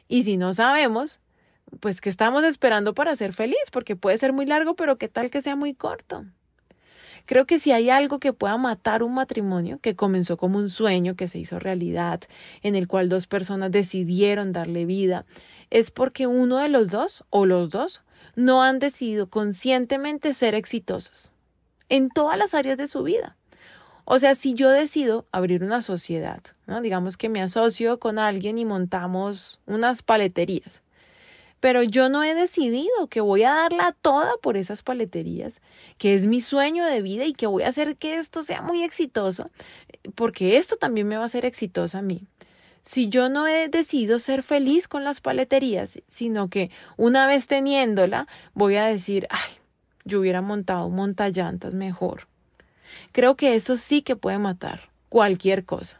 Y 0.07 0.21
si 0.21 0.37
no 0.37 0.53
sabemos, 0.53 1.19
pues 1.79 1.99
que 1.99 2.09
estamos 2.09 2.43
esperando 2.43 2.93
para 2.93 3.15
ser 3.15 3.33
feliz, 3.33 3.71
porque 3.71 3.95
puede 3.95 4.19
ser 4.19 4.33
muy 4.33 4.45
largo, 4.45 4.75
pero 4.75 4.99
qué 4.99 5.07
tal 5.07 5.31
que 5.31 5.41
sea 5.41 5.55
muy 5.55 5.73
corto. 5.73 6.25
Creo 7.27 7.45
que 7.45 7.59
si 7.59 7.73
hay 7.73 7.89
algo 7.89 8.19
que 8.19 8.31
pueda 8.31 8.57
matar 8.57 9.03
un 9.03 9.13
matrimonio, 9.13 9.79
que 9.81 9.97
comenzó 9.97 10.37
como 10.37 10.57
un 10.57 10.69
sueño 10.69 11.15
que 11.15 11.27
se 11.27 11.37
hizo 11.37 11.59
realidad, 11.59 12.21
en 12.63 12.75
el 12.75 12.87
cual 12.87 13.09
dos 13.09 13.27
personas 13.27 13.69
decidieron 13.69 14.53
darle 14.53 14.85
vida, 14.85 15.25
es 15.69 15.91
porque 15.91 16.25
uno 16.25 16.57
de 16.57 16.69
los 16.69 16.89
dos 16.89 17.25
o 17.29 17.45
los 17.45 17.69
dos 17.69 18.01
no 18.37 18.63
han 18.63 18.79
decidido 18.79 19.29
conscientemente 19.29 20.33
ser 20.33 20.55
exitosos 20.55 21.33
en 21.89 22.09
todas 22.09 22.37
las 22.37 22.53
áreas 22.53 22.77
de 22.77 22.87
su 22.87 23.03
vida. 23.03 23.35
O 24.05 24.19
sea, 24.19 24.33
si 24.35 24.53
yo 24.53 24.69
decido 24.69 25.25
abrir 25.33 25.65
una 25.65 25.81
sociedad, 25.81 26.41
¿no? 26.65 26.79
digamos 26.79 27.17
que 27.17 27.27
me 27.27 27.41
asocio 27.41 27.99
con 27.99 28.19
alguien 28.19 28.57
y 28.57 28.63
montamos 28.63 29.59
unas 29.65 30.01
paleterías, 30.01 30.81
pero 31.59 31.83
yo 31.83 32.09
no 32.09 32.23
he 32.23 32.33
decidido 32.35 33.07
que 33.09 33.21
voy 33.21 33.43
a 33.43 33.53
darla 33.53 33.95
toda 34.01 34.37
por 34.41 34.57
esas 34.57 34.83
paleterías, 34.83 35.61
que 35.97 36.13
es 36.13 36.25
mi 36.25 36.41
sueño 36.41 36.85
de 36.85 37.01
vida 37.01 37.25
y 37.25 37.33
que 37.33 37.47
voy 37.47 37.63
a 37.63 37.69
hacer 37.69 37.97
que 37.97 38.17
esto 38.17 38.43
sea 38.43 38.61
muy 38.61 38.83
exitoso, 38.83 39.49
porque 40.15 40.57
esto 40.57 40.77
también 40.77 41.07
me 41.07 41.17
va 41.17 41.23
a 41.23 41.25
hacer 41.25 41.45
exitosa 41.45 41.99
a 41.99 42.03
mí 42.03 42.27
si 42.87 43.09
yo 43.09 43.27
no 43.27 43.47
he 43.47 43.67
decidido 43.67 44.17
ser 44.17 44.43
feliz 44.43 44.87
con 44.87 45.03
las 45.03 45.19
paleterías, 45.19 46.01
sino 46.07 46.49
que 46.49 46.71
una 46.95 47.27
vez 47.27 47.47
teniéndola 47.47 48.27
voy 48.53 48.77
a 48.77 48.85
decir, 48.85 49.27
ay, 49.29 49.51
yo 50.05 50.21
hubiera 50.21 50.41
montado 50.41 50.85
un 50.85 50.95
montallantas 50.95 51.73
mejor. 51.73 52.27
Creo 53.11 53.35
que 53.35 53.55
eso 53.55 53.75
sí 53.75 54.03
que 54.03 54.15
puede 54.15 54.39
matar 54.39 54.89
cualquier 55.09 55.65
cosa. 55.65 55.99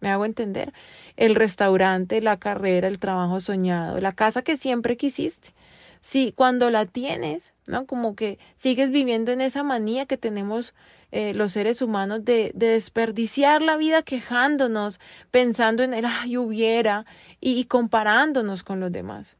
¿Me 0.00 0.10
hago 0.10 0.24
entender? 0.24 0.72
El 1.16 1.34
restaurante, 1.34 2.20
la 2.20 2.36
carrera, 2.38 2.88
el 2.88 2.98
trabajo 2.98 3.40
soñado, 3.40 3.98
la 3.98 4.12
casa 4.12 4.42
que 4.42 4.56
siempre 4.56 4.96
quisiste. 4.96 5.54
Si 6.00 6.32
cuando 6.32 6.70
la 6.70 6.86
tienes, 6.86 7.54
¿no? 7.66 7.86
Como 7.86 8.14
que 8.14 8.38
sigues 8.54 8.90
viviendo 8.90 9.32
en 9.32 9.40
esa 9.40 9.62
manía 9.62 10.06
que 10.06 10.16
tenemos 10.16 10.74
eh, 11.12 11.34
los 11.34 11.52
seres 11.52 11.82
humanos 11.82 12.24
de, 12.24 12.52
desperdiciar 12.54 13.62
la 13.62 13.76
vida 13.76 14.02
quejándonos, 14.02 15.00
pensando 15.30 15.82
en 15.82 15.94
el 15.94 16.04
ay 16.04 16.36
hubiera 16.36 17.06
y, 17.40 17.64
comparándonos 17.64 18.62
con 18.62 18.80
los 18.80 18.92
demás. 18.92 19.36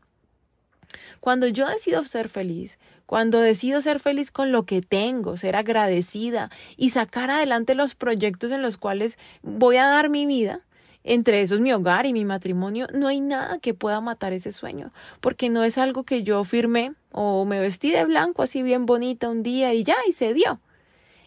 Cuando 1.21 1.49
yo 1.49 1.67
decido 1.69 2.05
ser 2.05 2.29
feliz, 2.29 2.79
cuando 3.07 3.41
decido 3.41 3.81
ser 3.81 4.01
feliz 4.01 4.31
con 4.31 4.53
lo 4.53 4.65
que 4.65 4.83
tengo, 4.83 5.37
ser 5.37 5.57
agradecida 5.57 6.51
y 6.77 6.91
sacar 6.91 7.31
adelante 7.31 7.75
los 7.75 7.95
proyectos 7.95 8.51
en 8.51 8.63
los 8.63 8.77
cuales 8.77 9.19
voy 9.43 9.77
a 9.77 9.87
dar 9.87 10.11
mi 10.11 10.27
vida, 10.27 10.61
entre 11.05 11.41
esos 11.41 11.61
mi 11.61 11.73
hogar 11.73 12.05
y 12.05 12.13
mi 12.13 12.25
matrimonio, 12.25 12.89
no 12.93 13.07
hay 13.07 13.21
nada 13.21 13.59
que 13.59 13.75
pueda 13.75 14.01
matar 14.01 14.33
ese 14.33 14.51
sueño, 14.51 14.93
porque 15.21 15.49
no 15.49 15.63
es 15.63 15.79
algo 15.79 16.03
que 16.03 16.25
yo 16.25 16.43
firmé 16.43 16.95
o 17.13 17.45
me 17.45 17.61
vestí 17.61 17.93
de 17.93 18.05
blanco 18.05 18.43
así 18.43 18.63
bien 18.63 18.87
bonita 18.87 19.31
un 19.31 19.45
día 19.45 19.73
y 19.73 19.85
ya, 19.85 19.97
y 20.09 20.13
se 20.13 20.35
dio. 20.35 20.61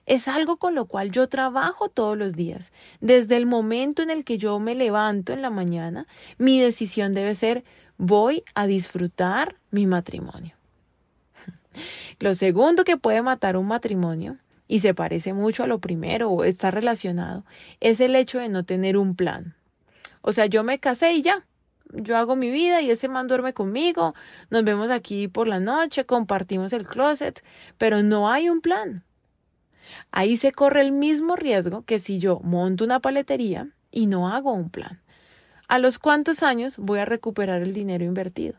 Es 0.06 0.28
algo 0.28 0.58
con 0.58 0.76
lo 0.76 0.86
cual 0.86 1.12
yo 1.12 1.30
trabajo 1.30 1.88
todos 1.88 2.18
los 2.18 2.34
días. 2.34 2.74
Desde 3.00 3.38
el 3.38 3.46
momento 3.46 4.02
en 4.02 4.10
el 4.10 4.26
que 4.26 4.38
yo 4.38 4.60
me 4.60 4.76
levanto 4.76 5.34
en 5.34 5.42
la 5.42 5.52
mañana, 5.52 6.08
mi 6.38 6.60
decisión 6.60 7.14
debe 7.14 7.36
ser 7.36 7.64
voy 7.98 8.44
a 8.56 8.66
disfrutar 8.66 9.56
mi 9.72 9.86
matrimonio. 9.86 10.59
Lo 12.20 12.36
segundo 12.36 12.84
que 12.84 12.98
puede 12.98 13.22
matar 13.22 13.58
un 13.58 13.68
matrimonio, 13.68 14.38
y 14.68 14.82
se 14.82 14.94
parece 14.94 15.34
mucho 15.34 15.64
a 15.64 15.68
lo 15.68 15.80
primero 15.80 16.30
o 16.30 16.44
está 16.44 16.72
relacionado, 16.72 17.44
es 17.80 18.00
el 18.00 18.16
hecho 18.16 18.40
de 18.40 18.50
no 18.50 18.64
tener 18.64 18.98
un 18.98 19.16
plan. 19.16 19.56
O 20.22 20.32
sea, 20.32 20.46
yo 20.46 20.64
me 20.64 20.80
casé 20.80 21.14
y 21.14 21.22
ya, 21.24 21.46
yo 21.92 22.18
hago 22.18 22.36
mi 22.36 22.52
vida 22.52 22.82
y 22.82 22.92
ese 22.92 23.08
man 23.08 23.28
duerme 23.28 23.54
conmigo, 23.54 24.14
nos 24.52 24.64
vemos 24.64 24.92
aquí 24.92 25.28
por 25.28 25.48
la 25.48 25.60
noche, 25.60 26.06
compartimos 26.06 26.72
el 26.72 26.86
closet, 26.86 27.44
pero 27.78 28.04
no 28.04 28.32
hay 28.32 28.50
un 28.50 28.62
plan. 28.62 29.04
Ahí 30.12 30.38
se 30.38 30.52
corre 30.52 30.82
el 30.82 30.92
mismo 30.92 31.36
riesgo 31.36 31.84
que 31.84 32.00
si 32.00 32.20
yo 32.20 32.40
monto 32.44 32.84
una 32.84 33.00
paletería 33.00 33.70
y 33.92 34.06
no 34.06 34.30
hago 34.30 34.54
un 34.54 34.70
plan. 34.70 35.02
¿A 35.68 35.80
los 35.80 35.98
cuántos 35.98 36.44
años 36.44 36.78
voy 36.78 37.00
a 37.00 37.06
recuperar 37.06 37.62
el 37.64 37.74
dinero 37.74 38.06
invertido? 38.06 38.56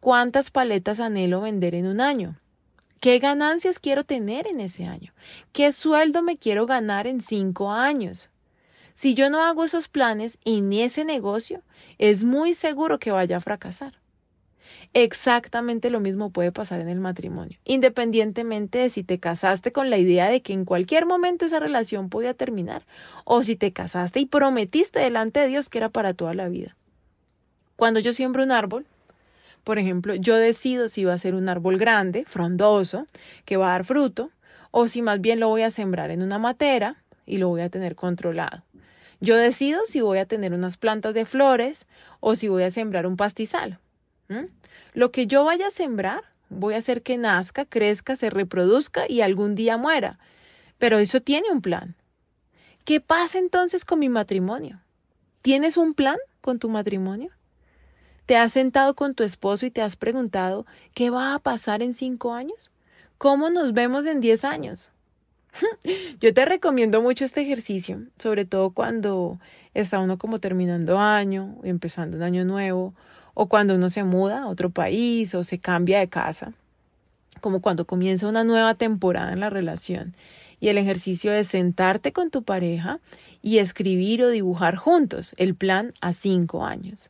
¿Cuántas 0.00 0.50
paletas 0.52 1.00
anhelo 1.00 1.40
vender 1.40 1.74
en 1.74 1.86
un 1.86 2.00
año? 2.00 2.36
¿Qué 3.00 3.18
ganancias 3.18 3.80
quiero 3.80 4.04
tener 4.04 4.46
en 4.46 4.60
ese 4.60 4.86
año? 4.86 5.12
¿Qué 5.52 5.72
sueldo 5.72 6.22
me 6.22 6.36
quiero 6.36 6.66
ganar 6.66 7.08
en 7.08 7.20
cinco 7.20 7.72
años? 7.72 8.30
Si 8.94 9.14
yo 9.14 9.28
no 9.28 9.42
hago 9.42 9.64
esos 9.64 9.88
planes 9.88 10.38
en 10.44 10.72
ese 10.72 11.04
negocio, 11.04 11.62
es 11.98 12.22
muy 12.22 12.54
seguro 12.54 12.98
que 12.98 13.10
vaya 13.10 13.38
a 13.38 13.40
fracasar. 13.40 13.94
Exactamente 14.94 15.90
lo 15.90 15.98
mismo 15.98 16.30
puede 16.30 16.52
pasar 16.52 16.80
en 16.80 16.88
el 16.88 17.00
matrimonio, 17.00 17.58
independientemente 17.64 18.78
de 18.78 18.90
si 18.90 19.02
te 19.02 19.18
casaste 19.18 19.72
con 19.72 19.90
la 19.90 19.98
idea 19.98 20.28
de 20.30 20.42
que 20.42 20.52
en 20.52 20.64
cualquier 20.64 21.06
momento 21.06 21.46
esa 21.46 21.60
relación 21.60 22.08
podía 22.08 22.34
terminar, 22.34 22.86
o 23.24 23.42
si 23.42 23.56
te 23.56 23.72
casaste 23.72 24.20
y 24.20 24.26
prometiste 24.26 25.00
delante 25.00 25.40
de 25.40 25.48
Dios 25.48 25.68
que 25.68 25.78
era 25.78 25.88
para 25.88 26.14
toda 26.14 26.34
la 26.34 26.48
vida. 26.48 26.76
Cuando 27.76 28.00
yo 28.00 28.12
siembro 28.12 28.42
un 28.42 28.52
árbol, 28.52 28.86
por 29.68 29.78
ejemplo, 29.78 30.14
yo 30.14 30.36
decido 30.36 30.88
si 30.88 31.04
va 31.04 31.12
a 31.12 31.18
ser 31.18 31.34
un 31.34 31.46
árbol 31.50 31.76
grande, 31.76 32.24
frondoso, 32.24 33.04
que 33.44 33.58
va 33.58 33.68
a 33.68 33.72
dar 33.72 33.84
fruto, 33.84 34.30
o 34.70 34.88
si 34.88 35.02
más 35.02 35.20
bien 35.20 35.40
lo 35.40 35.48
voy 35.50 35.60
a 35.60 35.70
sembrar 35.70 36.10
en 36.10 36.22
una 36.22 36.38
matera 36.38 37.02
y 37.26 37.36
lo 37.36 37.48
voy 37.48 37.60
a 37.60 37.68
tener 37.68 37.94
controlado. 37.94 38.62
Yo 39.20 39.36
decido 39.36 39.82
si 39.84 40.00
voy 40.00 40.20
a 40.20 40.24
tener 40.24 40.54
unas 40.54 40.78
plantas 40.78 41.12
de 41.12 41.26
flores 41.26 41.86
o 42.20 42.34
si 42.34 42.48
voy 42.48 42.62
a 42.62 42.70
sembrar 42.70 43.06
un 43.06 43.18
pastizal. 43.18 43.78
Lo 44.94 45.12
que 45.12 45.26
yo 45.26 45.44
vaya 45.44 45.66
a 45.66 45.70
sembrar, 45.70 46.22
voy 46.48 46.72
a 46.72 46.78
hacer 46.78 47.02
que 47.02 47.18
nazca, 47.18 47.66
crezca, 47.66 48.16
se 48.16 48.30
reproduzca 48.30 49.04
y 49.06 49.20
algún 49.20 49.54
día 49.54 49.76
muera. 49.76 50.18
Pero 50.78 50.96
eso 50.96 51.20
tiene 51.20 51.50
un 51.50 51.60
plan. 51.60 51.94
¿Qué 52.86 53.02
pasa 53.02 53.38
entonces 53.38 53.84
con 53.84 53.98
mi 53.98 54.08
matrimonio? 54.08 54.80
¿Tienes 55.42 55.76
un 55.76 55.92
plan 55.92 56.16
con 56.40 56.58
tu 56.58 56.70
matrimonio? 56.70 57.32
¿Te 58.28 58.36
has 58.36 58.52
sentado 58.52 58.92
con 58.92 59.14
tu 59.14 59.24
esposo 59.24 59.64
y 59.64 59.70
te 59.70 59.80
has 59.80 59.96
preguntado 59.96 60.66
qué 60.92 61.08
va 61.08 61.34
a 61.34 61.38
pasar 61.38 61.80
en 61.82 61.94
cinco 61.94 62.34
años? 62.34 62.70
¿Cómo 63.16 63.48
nos 63.48 63.72
vemos 63.72 64.04
en 64.04 64.20
diez 64.20 64.44
años? 64.44 64.90
Yo 66.20 66.34
te 66.34 66.44
recomiendo 66.44 67.00
mucho 67.00 67.24
este 67.24 67.40
ejercicio, 67.40 68.02
sobre 68.18 68.44
todo 68.44 68.68
cuando 68.68 69.38
está 69.72 69.98
uno 69.98 70.18
como 70.18 70.40
terminando 70.40 70.98
año, 70.98 71.56
empezando 71.62 72.18
un 72.18 72.22
año 72.22 72.44
nuevo, 72.44 72.92
o 73.32 73.48
cuando 73.48 73.76
uno 73.76 73.88
se 73.88 74.04
muda 74.04 74.42
a 74.42 74.48
otro 74.48 74.68
país 74.68 75.34
o 75.34 75.42
se 75.42 75.58
cambia 75.58 75.98
de 75.98 76.10
casa, 76.10 76.52
como 77.40 77.62
cuando 77.62 77.86
comienza 77.86 78.28
una 78.28 78.44
nueva 78.44 78.74
temporada 78.74 79.32
en 79.32 79.40
la 79.40 79.48
relación. 79.48 80.14
Y 80.60 80.68
el 80.68 80.76
ejercicio 80.76 81.32
es 81.32 81.48
sentarte 81.48 82.12
con 82.12 82.28
tu 82.28 82.42
pareja 82.42 83.00
y 83.40 83.56
escribir 83.56 84.22
o 84.22 84.28
dibujar 84.28 84.76
juntos 84.76 85.34
el 85.38 85.54
plan 85.54 85.94
a 86.02 86.12
cinco 86.12 86.66
años, 86.66 87.08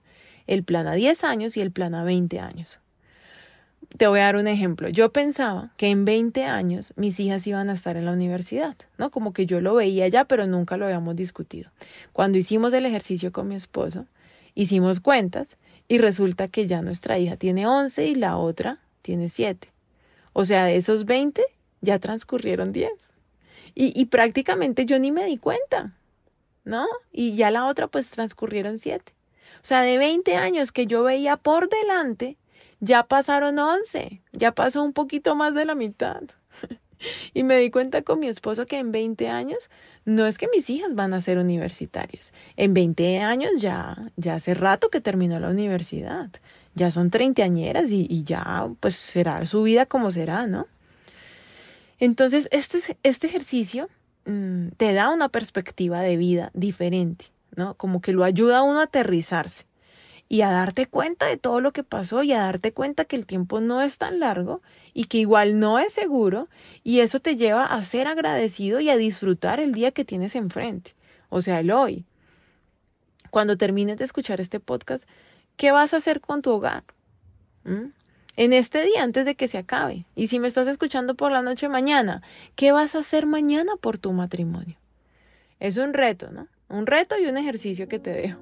el 0.48 0.64
plan 0.64 0.88
a 0.88 0.94
10 0.94 1.22
años 1.22 1.56
y 1.56 1.60
el 1.60 1.70
plan 1.70 1.94
a 1.94 2.02
20 2.02 2.40
años. 2.40 2.80
Te 3.96 4.06
voy 4.06 4.20
a 4.20 4.24
dar 4.24 4.36
un 4.36 4.48
ejemplo. 4.48 4.88
Yo 4.88 5.12
pensaba 5.12 5.70
que 5.76 5.88
en 5.88 6.04
20 6.04 6.44
años 6.44 6.92
mis 6.96 7.20
hijas 7.20 7.46
iban 7.46 7.70
a 7.70 7.74
estar 7.74 7.96
en 7.96 8.04
la 8.04 8.12
universidad, 8.12 8.76
¿no? 8.98 9.10
Como 9.10 9.32
que 9.32 9.46
yo 9.46 9.60
lo 9.60 9.74
veía 9.74 10.08
ya, 10.08 10.24
pero 10.24 10.46
nunca 10.46 10.76
lo 10.76 10.86
habíamos 10.86 11.14
discutido. 11.14 11.70
Cuando 12.12 12.36
hicimos 12.36 12.72
el 12.72 12.84
ejercicio 12.84 13.32
con 13.32 13.48
mi 13.48 13.54
esposo, 13.54 14.06
hicimos 14.54 15.00
cuentas 15.00 15.56
y 15.86 15.98
resulta 15.98 16.48
que 16.48 16.66
ya 16.66 16.82
nuestra 16.82 17.18
hija 17.18 17.36
tiene 17.36 17.66
11 17.66 18.06
y 18.06 18.14
la 18.14 18.36
otra 18.36 18.78
tiene 19.02 19.28
7. 19.28 19.68
O 20.32 20.44
sea, 20.44 20.64
de 20.64 20.76
esos 20.76 21.04
20 21.04 21.42
ya 21.80 21.98
transcurrieron 21.98 22.72
10. 22.72 22.90
Y, 23.80 24.06
prácticamente 24.06 24.86
yo 24.86 24.98
ni 24.98 25.12
me 25.12 25.24
di 25.26 25.36
cuenta, 25.36 25.92
¿no? 26.64 26.84
Y 27.12 27.36
ya 27.36 27.52
la 27.52 27.66
otra 27.66 27.86
pues 27.86 28.10
transcurrieron 28.10 28.76
7. 28.76 29.12
O 29.60 29.64
sea, 29.64 29.82
de 29.82 29.98
20 29.98 30.36
años 30.36 30.72
que 30.72 30.86
yo 30.86 31.02
veía 31.02 31.36
por 31.36 31.68
delante, 31.68 32.36
ya 32.80 33.04
pasaron 33.04 33.58
11, 33.58 34.22
ya 34.32 34.52
pasó 34.52 34.82
un 34.82 34.92
poquito 34.92 35.34
más 35.34 35.54
de 35.54 35.64
la 35.64 35.74
mitad. 35.74 36.22
y 37.34 37.42
me 37.42 37.56
di 37.56 37.70
cuenta 37.70 38.02
con 38.02 38.20
mi 38.20 38.28
esposo 38.28 38.66
que 38.66 38.78
en 38.78 38.92
20 38.92 39.28
años 39.28 39.70
no 40.04 40.26
es 40.26 40.38
que 40.38 40.48
mis 40.48 40.70
hijas 40.70 40.94
van 40.94 41.12
a 41.14 41.20
ser 41.20 41.38
universitarias. 41.38 42.32
En 42.56 42.74
20 42.74 43.20
años 43.20 43.50
ya, 43.58 44.10
ya 44.16 44.34
hace 44.34 44.54
rato 44.54 44.88
que 44.90 45.00
terminó 45.00 45.38
la 45.38 45.50
universidad. 45.50 46.30
Ya 46.74 46.90
son 46.90 47.10
treintañeras 47.10 47.90
y, 47.90 48.06
y 48.08 48.22
ya 48.24 48.68
pues 48.80 48.94
será 48.96 49.46
su 49.46 49.62
vida 49.62 49.86
como 49.86 50.10
será, 50.12 50.46
¿no? 50.46 50.66
Entonces, 51.98 52.48
este, 52.52 52.78
este 53.02 53.26
ejercicio 53.26 53.88
mmm, 54.24 54.68
te 54.76 54.92
da 54.92 55.10
una 55.10 55.28
perspectiva 55.28 56.00
de 56.00 56.16
vida 56.16 56.50
diferente, 56.54 57.26
¿no? 57.58 57.74
Como 57.74 58.00
que 58.00 58.12
lo 58.12 58.24
ayuda 58.24 58.58
a 58.58 58.62
uno 58.62 58.78
a 58.78 58.84
aterrizarse 58.84 59.66
y 60.28 60.42
a 60.42 60.50
darte 60.50 60.86
cuenta 60.86 61.26
de 61.26 61.36
todo 61.36 61.60
lo 61.60 61.72
que 61.72 61.82
pasó 61.82 62.22
y 62.22 62.32
a 62.32 62.38
darte 62.38 62.72
cuenta 62.72 63.04
que 63.04 63.16
el 63.16 63.26
tiempo 63.26 63.60
no 63.60 63.82
es 63.82 63.98
tan 63.98 64.20
largo 64.20 64.62
y 64.94 65.06
que 65.06 65.18
igual 65.18 65.58
no 65.58 65.78
es 65.78 65.92
seguro 65.92 66.48
y 66.84 67.00
eso 67.00 67.18
te 67.18 67.36
lleva 67.36 67.64
a 67.66 67.82
ser 67.82 68.06
agradecido 68.06 68.78
y 68.78 68.90
a 68.90 68.96
disfrutar 68.96 69.58
el 69.58 69.72
día 69.72 69.90
que 69.90 70.04
tienes 70.04 70.36
enfrente, 70.36 70.94
o 71.30 71.42
sea, 71.42 71.60
el 71.60 71.72
hoy. 71.72 72.04
Cuando 73.30 73.58
termines 73.58 73.98
de 73.98 74.04
escuchar 74.04 74.40
este 74.40 74.60
podcast, 74.60 75.04
¿qué 75.56 75.72
vas 75.72 75.92
a 75.92 75.98
hacer 75.98 76.20
con 76.20 76.42
tu 76.42 76.52
hogar? 76.52 76.84
¿Mm? 77.64 77.90
En 78.36 78.52
este 78.52 78.84
día, 78.84 79.02
antes 79.02 79.24
de 79.24 79.34
que 79.34 79.48
se 79.48 79.58
acabe. 79.58 80.04
Y 80.14 80.28
si 80.28 80.38
me 80.38 80.46
estás 80.46 80.68
escuchando 80.68 81.16
por 81.16 81.32
la 81.32 81.42
noche 81.42 81.68
mañana, 81.68 82.22
¿qué 82.54 82.70
vas 82.70 82.94
a 82.94 83.00
hacer 83.00 83.26
mañana 83.26 83.72
por 83.80 83.98
tu 83.98 84.12
matrimonio? 84.12 84.76
Es 85.58 85.76
un 85.76 85.92
reto, 85.92 86.30
¿no? 86.30 86.46
Un 86.68 86.86
reto 86.86 87.18
y 87.18 87.26
un 87.26 87.36
ejercicio 87.38 87.88
que 87.88 87.98
te 87.98 88.10
dejo. 88.10 88.40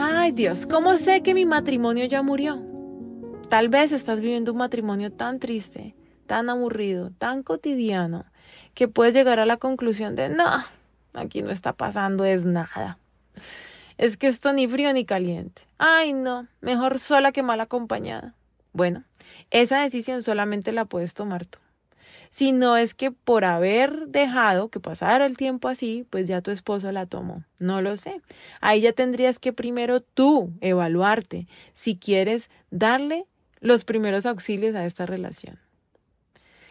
Ay 0.00 0.32
Dios, 0.32 0.66
¿cómo 0.66 0.96
sé 0.98 1.22
que 1.22 1.32
mi 1.32 1.46
matrimonio 1.46 2.04
ya 2.04 2.22
murió? 2.22 2.62
Tal 3.48 3.68
vez 3.70 3.92
estás 3.92 4.20
viviendo 4.20 4.52
un 4.52 4.58
matrimonio 4.58 5.10
tan 5.10 5.38
triste, 5.38 5.94
tan 6.26 6.50
aburrido, 6.50 7.10
tan 7.18 7.42
cotidiano, 7.42 8.26
que 8.74 8.88
puedes 8.88 9.14
llegar 9.14 9.40
a 9.40 9.46
la 9.46 9.56
conclusión 9.56 10.14
de, 10.16 10.28
no, 10.28 10.62
aquí 11.14 11.42
no 11.42 11.50
está 11.50 11.72
pasando 11.72 12.24
es 12.24 12.44
nada. 12.44 12.98
Es 13.96 14.16
que 14.16 14.28
esto 14.28 14.52
ni 14.52 14.68
frío 14.68 14.92
ni 14.92 15.04
caliente. 15.04 15.62
Ay, 15.78 16.12
no, 16.12 16.46
mejor 16.60 17.00
sola 17.00 17.32
que 17.32 17.42
mal 17.42 17.60
acompañada. 17.60 18.34
Bueno, 18.72 19.04
esa 19.50 19.80
decisión 19.82 20.22
solamente 20.22 20.72
la 20.72 20.84
puedes 20.84 21.14
tomar 21.14 21.46
tú 21.46 21.58
si 22.30 22.52
no 22.52 22.76
es 22.76 22.94
que 22.94 23.10
por 23.10 23.44
haber 23.44 24.08
dejado 24.08 24.68
que 24.68 24.80
pasara 24.80 25.26
el 25.26 25.36
tiempo 25.36 25.68
así, 25.68 26.06
pues 26.10 26.28
ya 26.28 26.42
tu 26.42 26.50
esposo 26.50 26.92
la 26.92 27.06
tomó. 27.06 27.44
No 27.58 27.80
lo 27.80 27.96
sé. 27.96 28.20
Ahí 28.60 28.80
ya 28.82 28.92
tendrías 28.92 29.38
que 29.38 29.52
primero 29.52 30.00
tú 30.00 30.52
evaluarte 30.60 31.46
si 31.72 31.96
quieres 31.96 32.50
darle 32.70 33.26
los 33.60 33.84
primeros 33.84 34.26
auxilios 34.26 34.74
a 34.74 34.84
esta 34.84 35.06
relación. 35.06 35.58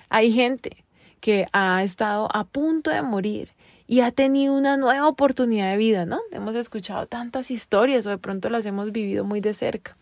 Hay 0.10 0.32
gente 0.32 0.86
que 1.20 1.48
ha 1.52 1.84
estado 1.84 2.30
a 2.34 2.44
punto 2.46 2.92
de 2.92 3.02
morir 3.02 3.50
y 3.88 4.02
ha 4.02 4.12
tenido 4.12 4.54
una 4.54 4.78
nueva 4.78 5.08
oportunidad 5.08 5.72
de 5.72 5.78
vida, 5.78 6.06
¿no? 6.06 6.20
Hemos 6.32 6.56
escuchado 6.56 7.08
tantas 7.08 7.50
historias 7.50 8.06
o 8.06 8.10
de 8.10 8.18
pronto 8.18 8.50
las 8.50 8.66
hemos 8.66 8.92
vivido 8.92 9.24
muy 9.24 9.40
de 9.40 9.54
cerca. 9.54 9.96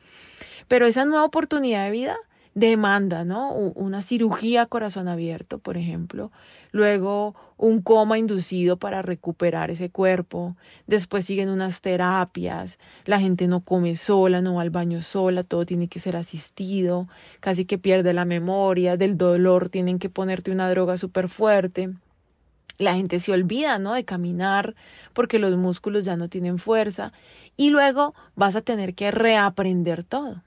Pero 0.67 0.88
esa 0.88 1.06
nueva 1.06 1.24
oportunidad 1.24 1.86
de 1.86 1.91
vida 1.91 2.17
demanda, 2.56 3.26
¿no? 3.26 3.52
Una 3.54 4.02
cirugía 4.02 4.65
corazón 4.65 5.08
abierto, 5.10 5.60
por 5.60 5.78
ejemplo, 5.78 6.32
luego 6.71 7.36
un 7.58 7.82
coma 7.82 8.17
inducido 8.17 8.78
para 8.78 9.02
recuperar 9.02 9.71
ese 9.71 9.89
cuerpo, 9.89 10.56
después 10.88 11.26
siguen 11.26 11.50
unas 11.50 11.82
terapias, 11.82 12.80
la 13.06 13.19
gente 13.19 13.48
no 13.48 13.60
come 13.60 13.95
sola, 13.95 14.41
no 14.41 14.56
va 14.56 14.62
al 14.62 14.69
baño 14.69 15.02
sola, 15.02 15.43
todo 15.43 15.65
tiene 15.65 15.89
que 15.89 16.00
ser 16.00 16.15
asistido, 16.15 17.08
casi 17.41 17.65
que 17.65 17.78
pierde 17.78 18.13
la 18.13 18.26
memoria, 18.26 18.98
del 18.98 19.17
dolor 19.17 19.69
tienen 19.69 20.00
que 20.00 20.10
ponerte 20.10 20.50
una 20.52 20.69
droga 20.69 20.98
súper 20.98 21.28
fuerte. 21.30 21.91
La 22.77 22.95
gente 22.95 23.19
se 23.19 23.31
olvida, 23.31 23.79
¿no? 23.79 23.93
De 23.93 24.05
caminar 24.05 24.75
porque 25.13 25.39
los 25.39 25.55
músculos 25.57 26.05
ya 26.05 26.15
no 26.15 26.29
tienen 26.29 26.57
fuerza 26.57 27.13
y 27.57 27.69
luego 27.69 28.13
vas 28.35 28.55
a 28.55 28.61
tener 28.61 28.95
que 28.95 29.11
reaprender 29.11 30.03
todo 30.03 30.41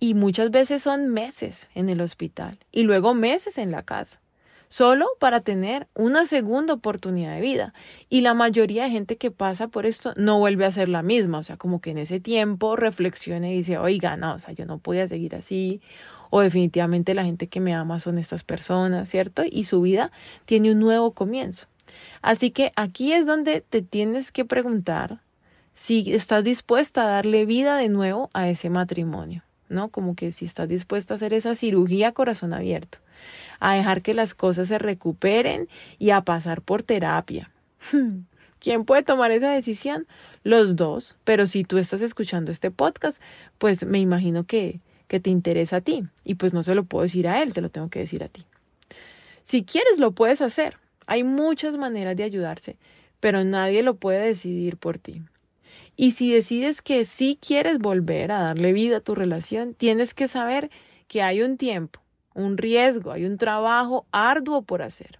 y 0.00 0.14
muchas 0.14 0.50
veces 0.50 0.82
son 0.82 1.08
meses 1.08 1.70
en 1.74 1.90
el 1.90 2.00
hospital 2.00 2.58
y 2.72 2.82
luego 2.82 3.12
meses 3.14 3.58
en 3.58 3.70
la 3.70 3.82
casa, 3.82 4.20
solo 4.68 5.06
para 5.18 5.42
tener 5.42 5.86
una 5.94 6.24
segunda 6.24 6.74
oportunidad 6.74 7.34
de 7.34 7.42
vida. 7.42 7.74
Y 8.08 8.22
la 8.22 8.32
mayoría 8.32 8.84
de 8.84 8.90
gente 8.90 9.18
que 9.18 9.30
pasa 9.30 9.68
por 9.68 9.84
esto 9.84 10.14
no 10.16 10.38
vuelve 10.38 10.64
a 10.64 10.72
ser 10.72 10.88
la 10.88 11.02
misma, 11.02 11.38
o 11.38 11.42
sea, 11.42 11.58
como 11.58 11.80
que 11.82 11.90
en 11.90 11.98
ese 11.98 12.18
tiempo 12.18 12.76
reflexiona 12.76 13.50
y 13.50 13.56
dice, 13.56 13.76
oiga, 13.76 14.16
no, 14.16 14.34
o 14.34 14.38
sea, 14.38 14.54
yo 14.54 14.64
no 14.64 14.78
podía 14.78 15.06
seguir 15.06 15.34
así, 15.36 15.82
o 16.30 16.40
definitivamente 16.40 17.14
la 17.14 17.24
gente 17.24 17.48
que 17.48 17.60
me 17.60 17.74
ama 17.74 18.00
son 18.00 18.18
estas 18.18 18.44
personas, 18.44 19.08
¿cierto? 19.08 19.42
Y 19.48 19.64
su 19.64 19.82
vida 19.82 20.10
tiene 20.46 20.72
un 20.72 20.78
nuevo 20.78 21.12
comienzo. 21.12 21.66
Así 22.22 22.50
que 22.50 22.72
aquí 22.76 23.12
es 23.12 23.26
donde 23.26 23.60
te 23.60 23.82
tienes 23.82 24.32
que 24.32 24.44
preguntar 24.44 25.20
si 25.74 26.12
estás 26.12 26.44
dispuesta 26.44 27.02
a 27.02 27.10
darle 27.10 27.46
vida 27.46 27.76
de 27.76 27.88
nuevo 27.88 28.30
a 28.32 28.48
ese 28.48 28.70
matrimonio. 28.70 29.42
¿no? 29.70 29.88
Como 29.88 30.14
que 30.14 30.32
si 30.32 30.44
estás 30.44 30.68
dispuesta 30.68 31.14
a 31.14 31.16
hacer 31.16 31.32
esa 31.32 31.54
cirugía 31.54 32.12
corazón 32.12 32.52
abierto, 32.52 32.98
a 33.60 33.74
dejar 33.74 34.02
que 34.02 34.12
las 34.12 34.34
cosas 34.34 34.68
se 34.68 34.78
recuperen 34.78 35.68
y 35.98 36.10
a 36.10 36.22
pasar 36.22 36.60
por 36.60 36.82
terapia. 36.82 37.50
¿Quién 38.58 38.84
puede 38.84 39.02
tomar 39.02 39.30
esa 39.30 39.50
decisión? 39.50 40.06
Los 40.42 40.76
dos, 40.76 41.16
pero 41.24 41.46
si 41.46 41.64
tú 41.64 41.78
estás 41.78 42.02
escuchando 42.02 42.50
este 42.50 42.70
podcast, 42.70 43.22
pues 43.56 43.86
me 43.86 43.98
imagino 43.98 44.44
que, 44.44 44.80
que 45.10 45.18
te 45.18 45.28
interesa 45.28 45.78
a 45.78 45.80
ti 45.80 46.04
y 46.22 46.36
pues 46.36 46.54
no 46.54 46.62
se 46.62 46.76
lo 46.76 46.84
puedo 46.84 47.02
decir 47.02 47.26
a 47.26 47.42
él, 47.42 47.52
te 47.52 47.60
lo 47.60 47.68
tengo 47.68 47.88
que 47.90 47.98
decir 47.98 48.22
a 48.22 48.28
ti. 48.28 48.44
Si 49.42 49.64
quieres, 49.64 49.98
lo 49.98 50.12
puedes 50.12 50.40
hacer. 50.40 50.76
Hay 51.04 51.24
muchas 51.24 51.76
maneras 51.76 52.16
de 52.16 52.22
ayudarse, 52.22 52.76
pero 53.18 53.42
nadie 53.42 53.82
lo 53.82 53.96
puede 53.96 54.24
decidir 54.24 54.76
por 54.76 54.98
ti. 54.98 55.22
Y 55.96 56.12
si 56.12 56.32
decides 56.32 56.80
que 56.80 57.04
sí 57.06 57.36
quieres 57.44 57.78
volver 57.78 58.30
a 58.30 58.40
darle 58.40 58.72
vida 58.72 58.98
a 58.98 59.00
tu 59.00 59.16
relación, 59.16 59.74
tienes 59.74 60.14
que 60.14 60.28
saber 60.28 60.70
que 61.08 61.22
hay 61.22 61.42
un 61.42 61.56
tiempo, 61.56 62.00
un 62.32 62.56
riesgo, 62.56 63.10
hay 63.10 63.24
un 63.24 63.36
trabajo 63.36 64.06
arduo 64.12 64.62
por 64.62 64.80
hacer. 64.80 65.18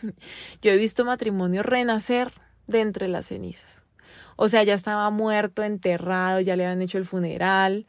Yo 0.62 0.70
he 0.70 0.78
visto 0.78 1.04
matrimonios 1.04 1.66
renacer 1.66 2.32
de 2.66 2.80
entre 2.80 3.08
las 3.08 3.26
cenizas. 3.26 3.82
O 4.36 4.48
sea, 4.48 4.62
ya 4.62 4.72
estaba 4.72 5.10
muerto, 5.10 5.62
enterrado, 5.64 6.40
ya 6.40 6.56
le 6.56 6.64
habían 6.64 6.80
hecho 6.80 6.96
el 6.96 7.04
funeral, 7.04 7.84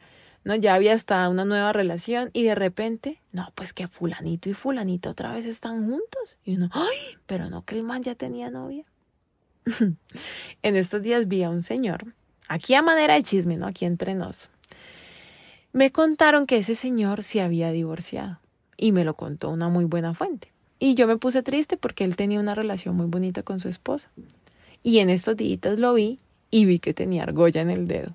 ¿no? 0.48 0.54
Ya 0.54 0.74
había 0.74 0.94
hasta 0.94 1.28
una 1.28 1.44
nueva 1.44 1.74
relación 1.74 2.30
y 2.32 2.42
de 2.42 2.54
repente, 2.54 3.20
no, 3.32 3.52
pues 3.54 3.74
que 3.74 3.86
fulanito 3.86 4.48
y 4.48 4.54
fulanita 4.54 5.10
otra 5.10 5.34
vez 5.34 5.44
están 5.44 5.86
juntos. 5.86 6.38
Y 6.42 6.56
uno, 6.56 6.70
ay, 6.72 7.18
pero 7.26 7.50
no 7.50 7.66
que 7.66 7.76
el 7.76 7.82
man 7.82 8.02
ya 8.02 8.14
tenía 8.14 8.48
novia. 8.48 8.86
en 10.62 10.76
estos 10.76 11.02
días 11.02 11.28
vi 11.28 11.42
a 11.42 11.50
un 11.50 11.60
señor, 11.60 12.14
aquí 12.48 12.72
a 12.72 12.80
manera 12.80 13.12
de 13.12 13.22
chisme, 13.24 13.58
¿no? 13.58 13.66
Aquí 13.66 13.84
entre 13.84 14.14
nos. 14.14 14.50
Me 15.74 15.92
contaron 15.92 16.46
que 16.46 16.56
ese 16.56 16.74
señor 16.74 17.24
se 17.24 17.42
había 17.42 17.70
divorciado 17.70 18.40
y 18.78 18.92
me 18.92 19.04
lo 19.04 19.12
contó 19.12 19.50
una 19.50 19.68
muy 19.68 19.84
buena 19.84 20.14
fuente. 20.14 20.50
Y 20.78 20.94
yo 20.94 21.06
me 21.06 21.18
puse 21.18 21.42
triste 21.42 21.76
porque 21.76 22.04
él 22.04 22.16
tenía 22.16 22.40
una 22.40 22.54
relación 22.54 22.96
muy 22.96 23.06
bonita 23.06 23.42
con 23.42 23.60
su 23.60 23.68
esposa. 23.68 24.10
Y 24.82 25.00
en 25.00 25.10
estos 25.10 25.36
días 25.36 25.78
lo 25.78 25.92
vi 25.92 26.18
y 26.50 26.64
vi 26.64 26.78
que 26.78 26.94
tenía 26.94 27.24
argolla 27.24 27.60
en 27.60 27.68
el 27.68 27.86
dedo. 27.86 28.14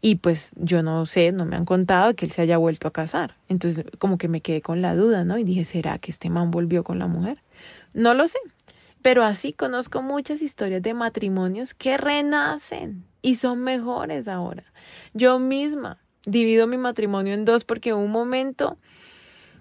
Y 0.00 0.16
pues 0.16 0.52
yo 0.56 0.82
no 0.82 1.06
sé, 1.06 1.32
no 1.32 1.44
me 1.44 1.56
han 1.56 1.64
contado 1.64 2.14
que 2.14 2.26
él 2.26 2.32
se 2.32 2.42
haya 2.42 2.56
vuelto 2.56 2.88
a 2.88 2.92
casar. 2.92 3.36
Entonces 3.48 3.84
como 3.98 4.16
que 4.18 4.28
me 4.28 4.40
quedé 4.40 4.62
con 4.62 4.80
la 4.80 4.94
duda, 4.94 5.24
¿no? 5.24 5.38
Y 5.38 5.44
dije, 5.44 5.64
¿será 5.64 5.98
que 5.98 6.10
este 6.10 6.30
man 6.30 6.50
volvió 6.50 6.84
con 6.84 6.98
la 6.98 7.06
mujer? 7.06 7.42
No 7.94 8.14
lo 8.14 8.28
sé, 8.28 8.38
pero 9.02 9.24
así 9.24 9.52
conozco 9.52 10.02
muchas 10.02 10.42
historias 10.42 10.82
de 10.82 10.94
matrimonios 10.94 11.74
que 11.74 11.96
renacen 11.96 13.04
y 13.22 13.36
son 13.36 13.60
mejores 13.60 14.28
ahora. 14.28 14.64
Yo 15.14 15.38
misma 15.38 15.98
divido 16.26 16.66
mi 16.66 16.76
matrimonio 16.76 17.34
en 17.34 17.44
dos 17.44 17.64
porque 17.64 17.92
hubo 17.92 18.02
un 18.02 18.12
momento 18.12 18.76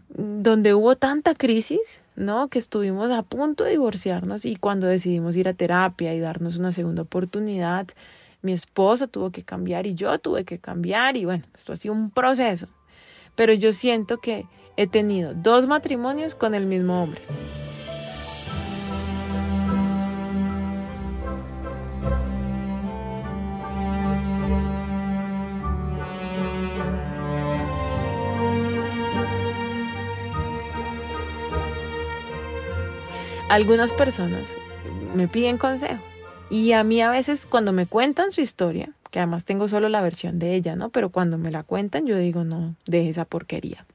donde 0.09 0.73
hubo 0.73 0.95
tanta 0.95 1.35
crisis, 1.35 1.99
¿no? 2.15 2.47
Que 2.47 2.59
estuvimos 2.59 3.11
a 3.11 3.23
punto 3.23 3.63
de 3.63 3.71
divorciarnos 3.71 4.45
y 4.45 4.55
cuando 4.55 4.87
decidimos 4.87 5.35
ir 5.35 5.47
a 5.47 5.53
terapia 5.53 6.13
y 6.13 6.19
darnos 6.19 6.57
una 6.57 6.71
segunda 6.71 7.01
oportunidad, 7.01 7.87
mi 8.47 8.53
esposo 8.53 9.09
tuvo 9.09 9.29
que 9.29 9.43
cambiar 9.43 9.85
y 9.85 9.93
yo 9.93 10.19
tuve 10.19 10.45
que 10.45 10.57
cambiar 10.57 11.17
y 11.17 11.25
bueno, 11.25 11.43
esto 11.53 11.73
ha 11.73 11.75
sido 11.75 11.93
un 11.93 12.11
proceso. 12.11 12.67
Pero 13.35 13.51
yo 13.51 13.73
siento 13.73 14.19
que 14.19 14.45
he 14.77 14.87
tenido 14.87 15.33
dos 15.33 15.67
matrimonios 15.67 16.33
con 16.33 16.55
el 16.55 16.65
mismo 16.65 17.03
hombre. 17.03 17.21
algunas 33.49 33.93
personas 33.93 34.43
me 35.15 35.27
piden 35.27 35.57
consejo. 35.57 36.03
Y 36.49 36.71
a 36.71 36.83
mí 36.83 37.01
a 37.01 37.09
veces 37.09 37.45
cuando 37.45 37.73
me 37.73 37.87
cuentan 37.87 38.31
su 38.31 38.41
historia, 38.41 38.91
que 39.11 39.19
además 39.19 39.45
tengo 39.45 39.67
solo 39.67 39.89
la 39.89 40.01
versión 40.01 40.39
de 40.39 40.55
ella, 40.55 40.75
¿no? 40.75 40.89
Pero 40.89 41.09
cuando 41.09 41.37
me 41.37 41.51
la 41.51 41.63
cuentan 41.63 42.05
yo 42.05 42.17
digo, 42.17 42.43
no, 42.43 42.75
deje 42.85 43.09
esa 43.09 43.25
porquería. 43.25 43.85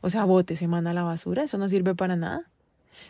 O 0.00 0.10
sea, 0.10 0.24
bote 0.24 0.56
semana 0.56 0.90
a 0.90 0.94
la 0.94 1.02
basura, 1.02 1.42
eso 1.42 1.58
no 1.58 1.68
sirve 1.68 1.94
para 1.94 2.16
nada. 2.16 2.44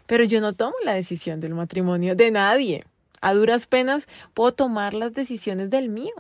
Pero 0.07 0.25
yo 0.25 0.41
no 0.41 0.53
tomo 0.53 0.75
la 0.85 0.95
decisión 0.95 1.41
del 1.41 1.55
matrimonio 1.55 2.15
de 2.15 2.31
nadie. 2.31 2.85
A 3.21 3.35
duras 3.35 3.67
penas 3.67 4.07
puedo 4.33 4.53
tomar 4.53 4.95
las 4.95 5.13
decisiones 5.13 5.71
del 5.71 5.89
mío. 5.89 6.15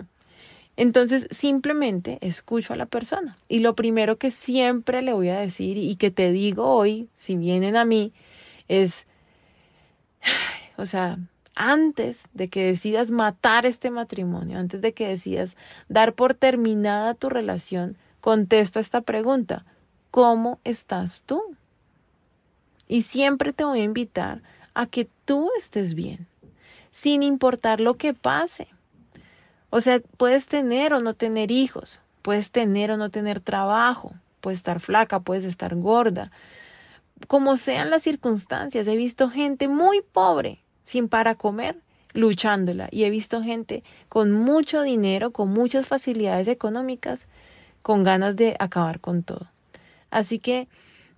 Entonces 0.76 1.26
simplemente 1.30 2.18
escucho 2.20 2.72
a 2.72 2.76
la 2.76 2.86
persona. 2.86 3.36
Y 3.48 3.60
lo 3.60 3.74
primero 3.74 4.16
que 4.16 4.30
siempre 4.30 5.02
le 5.02 5.12
voy 5.12 5.28
a 5.28 5.38
decir 5.38 5.76
y 5.76 5.96
que 5.96 6.10
te 6.10 6.32
digo 6.32 6.66
hoy, 6.66 7.08
si 7.14 7.36
vienen 7.36 7.76
a 7.76 7.84
mí, 7.84 8.12
es 8.68 9.06
o 10.76 10.86
sea, 10.86 11.18
antes 11.58 12.28
de 12.32 12.48
que 12.48 12.64
decidas 12.64 13.10
matar 13.10 13.66
este 13.66 13.90
matrimonio, 13.90 14.58
antes 14.58 14.80
de 14.80 14.94
que 14.94 15.08
decidas 15.08 15.56
dar 15.88 16.14
por 16.14 16.34
terminada 16.34 17.14
tu 17.14 17.28
relación, 17.28 17.96
contesta 18.20 18.78
esta 18.78 19.00
pregunta. 19.00 19.64
¿Cómo 20.12 20.60
estás 20.62 21.24
tú? 21.26 21.42
Y 22.86 23.02
siempre 23.02 23.52
te 23.52 23.64
voy 23.64 23.80
a 23.80 23.84
invitar 23.84 24.40
a 24.72 24.86
que 24.86 25.08
tú 25.24 25.50
estés 25.58 25.94
bien, 25.94 26.28
sin 26.92 27.24
importar 27.24 27.80
lo 27.80 27.94
que 27.94 28.14
pase. 28.14 28.68
O 29.70 29.80
sea, 29.80 30.00
puedes 30.16 30.46
tener 30.46 30.94
o 30.94 31.00
no 31.00 31.14
tener 31.14 31.50
hijos, 31.50 32.00
puedes 32.22 32.52
tener 32.52 32.92
o 32.92 32.96
no 32.96 33.10
tener 33.10 33.40
trabajo, 33.40 34.14
puedes 34.40 34.60
estar 34.60 34.78
flaca, 34.78 35.18
puedes 35.20 35.44
estar 35.44 35.74
gorda, 35.74 36.30
como 37.26 37.56
sean 37.56 37.90
las 37.90 38.04
circunstancias. 38.04 38.86
He 38.86 38.96
visto 38.96 39.28
gente 39.28 39.66
muy 39.66 40.02
pobre, 40.02 40.62
sin 40.88 41.08
para 41.08 41.34
comer, 41.34 41.76
luchándola. 42.14 42.88
Y 42.90 43.04
he 43.04 43.10
visto 43.10 43.42
gente 43.42 43.84
con 44.08 44.32
mucho 44.32 44.82
dinero, 44.82 45.32
con 45.32 45.50
muchas 45.50 45.86
facilidades 45.86 46.48
económicas, 46.48 47.26
con 47.82 48.04
ganas 48.04 48.36
de 48.36 48.56
acabar 48.58 49.00
con 49.00 49.22
todo. 49.22 49.48
Así 50.10 50.38
que 50.38 50.66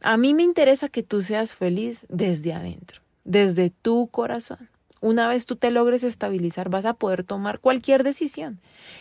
a 0.00 0.16
mí 0.16 0.34
me 0.34 0.42
interesa 0.42 0.88
que 0.88 1.04
tú 1.04 1.22
seas 1.22 1.54
feliz 1.54 2.04
desde 2.08 2.52
adentro, 2.52 3.00
desde 3.24 3.70
tu 3.70 4.08
corazón. 4.08 4.68
Una 5.00 5.28
vez 5.28 5.46
tú 5.46 5.54
te 5.54 5.70
logres 5.70 6.02
estabilizar, 6.02 6.68
vas 6.68 6.84
a 6.84 6.94
poder 6.94 7.22
tomar 7.22 7.60
cualquier 7.60 8.02
decisión 8.02 8.58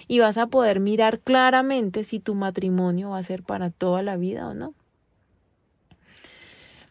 y 0.07 0.19
vas 0.19 0.37
a 0.37 0.47
poder 0.47 0.79
mirar 0.79 1.19
claramente 1.19 2.03
si 2.03 2.19
tu 2.19 2.35
matrimonio 2.35 3.09
va 3.09 3.17
a 3.17 3.23
ser 3.23 3.41
para 3.41 3.71
toda 3.71 4.03
la 4.03 4.15
vida 4.17 4.47
o 4.47 4.53
no. 4.53 4.73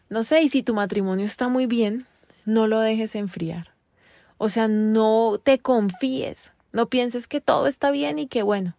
No 0.09 0.23
sé, 0.23 0.41
y 0.41 0.49
si 0.49 0.63
tu 0.63 0.73
matrimonio 0.73 1.25
está 1.25 1.47
muy 1.47 1.65
bien, 1.65 2.05
no 2.45 2.67
lo 2.67 2.79
dejes 2.79 3.15
enfriar. 3.15 3.68
O 4.39 4.47
sea, 4.47 4.69
no 4.69 5.39
te 5.43 5.59
confíes, 5.59 6.53
no 6.71 6.87
pienses 6.87 7.27
que 7.27 7.41
todo 7.41 7.67
está 7.67 7.91
bien 7.91 8.17
y 8.19 8.27
que 8.27 8.41
bueno, 8.41 8.73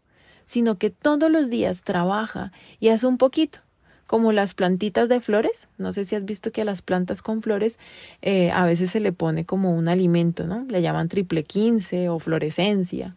sino 0.46 0.78
que 0.78 0.88
todos 0.88 1.30
los 1.30 1.50
días 1.50 1.84
trabaja 1.84 2.50
y 2.80 2.88
haz 2.88 3.04
un 3.04 3.18
poquito, 3.18 3.60
como 4.06 4.32
las 4.32 4.54
plantitas 4.54 5.10
de 5.10 5.20
flores. 5.20 5.68
No 5.76 5.92
sé 5.92 6.06
si 6.06 6.16
has 6.16 6.24
visto 6.24 6.50
que 6.50 6.62
a 6.62 6.64
las 6.64 6.80
plantas 6.80 7.20
con 7.20 7.42
flores 7.42 7.78
eh, 8.22 8.50
a 8.52 8.64
veces 8.64 8.90
se 8.90 9.00
le 9.00 9.12
pone 9.12 9.44
como 9.44 9.74
un 9.74 9.88
alimento, 9.88 10.46
¿no? 10.46 10.64
Le 10.66 10.80
llaman 10.80 11.08
triple 11.08 11.44
quince 11.44 12.08
o 12.08 12.18
florescencia. 12.18 13.14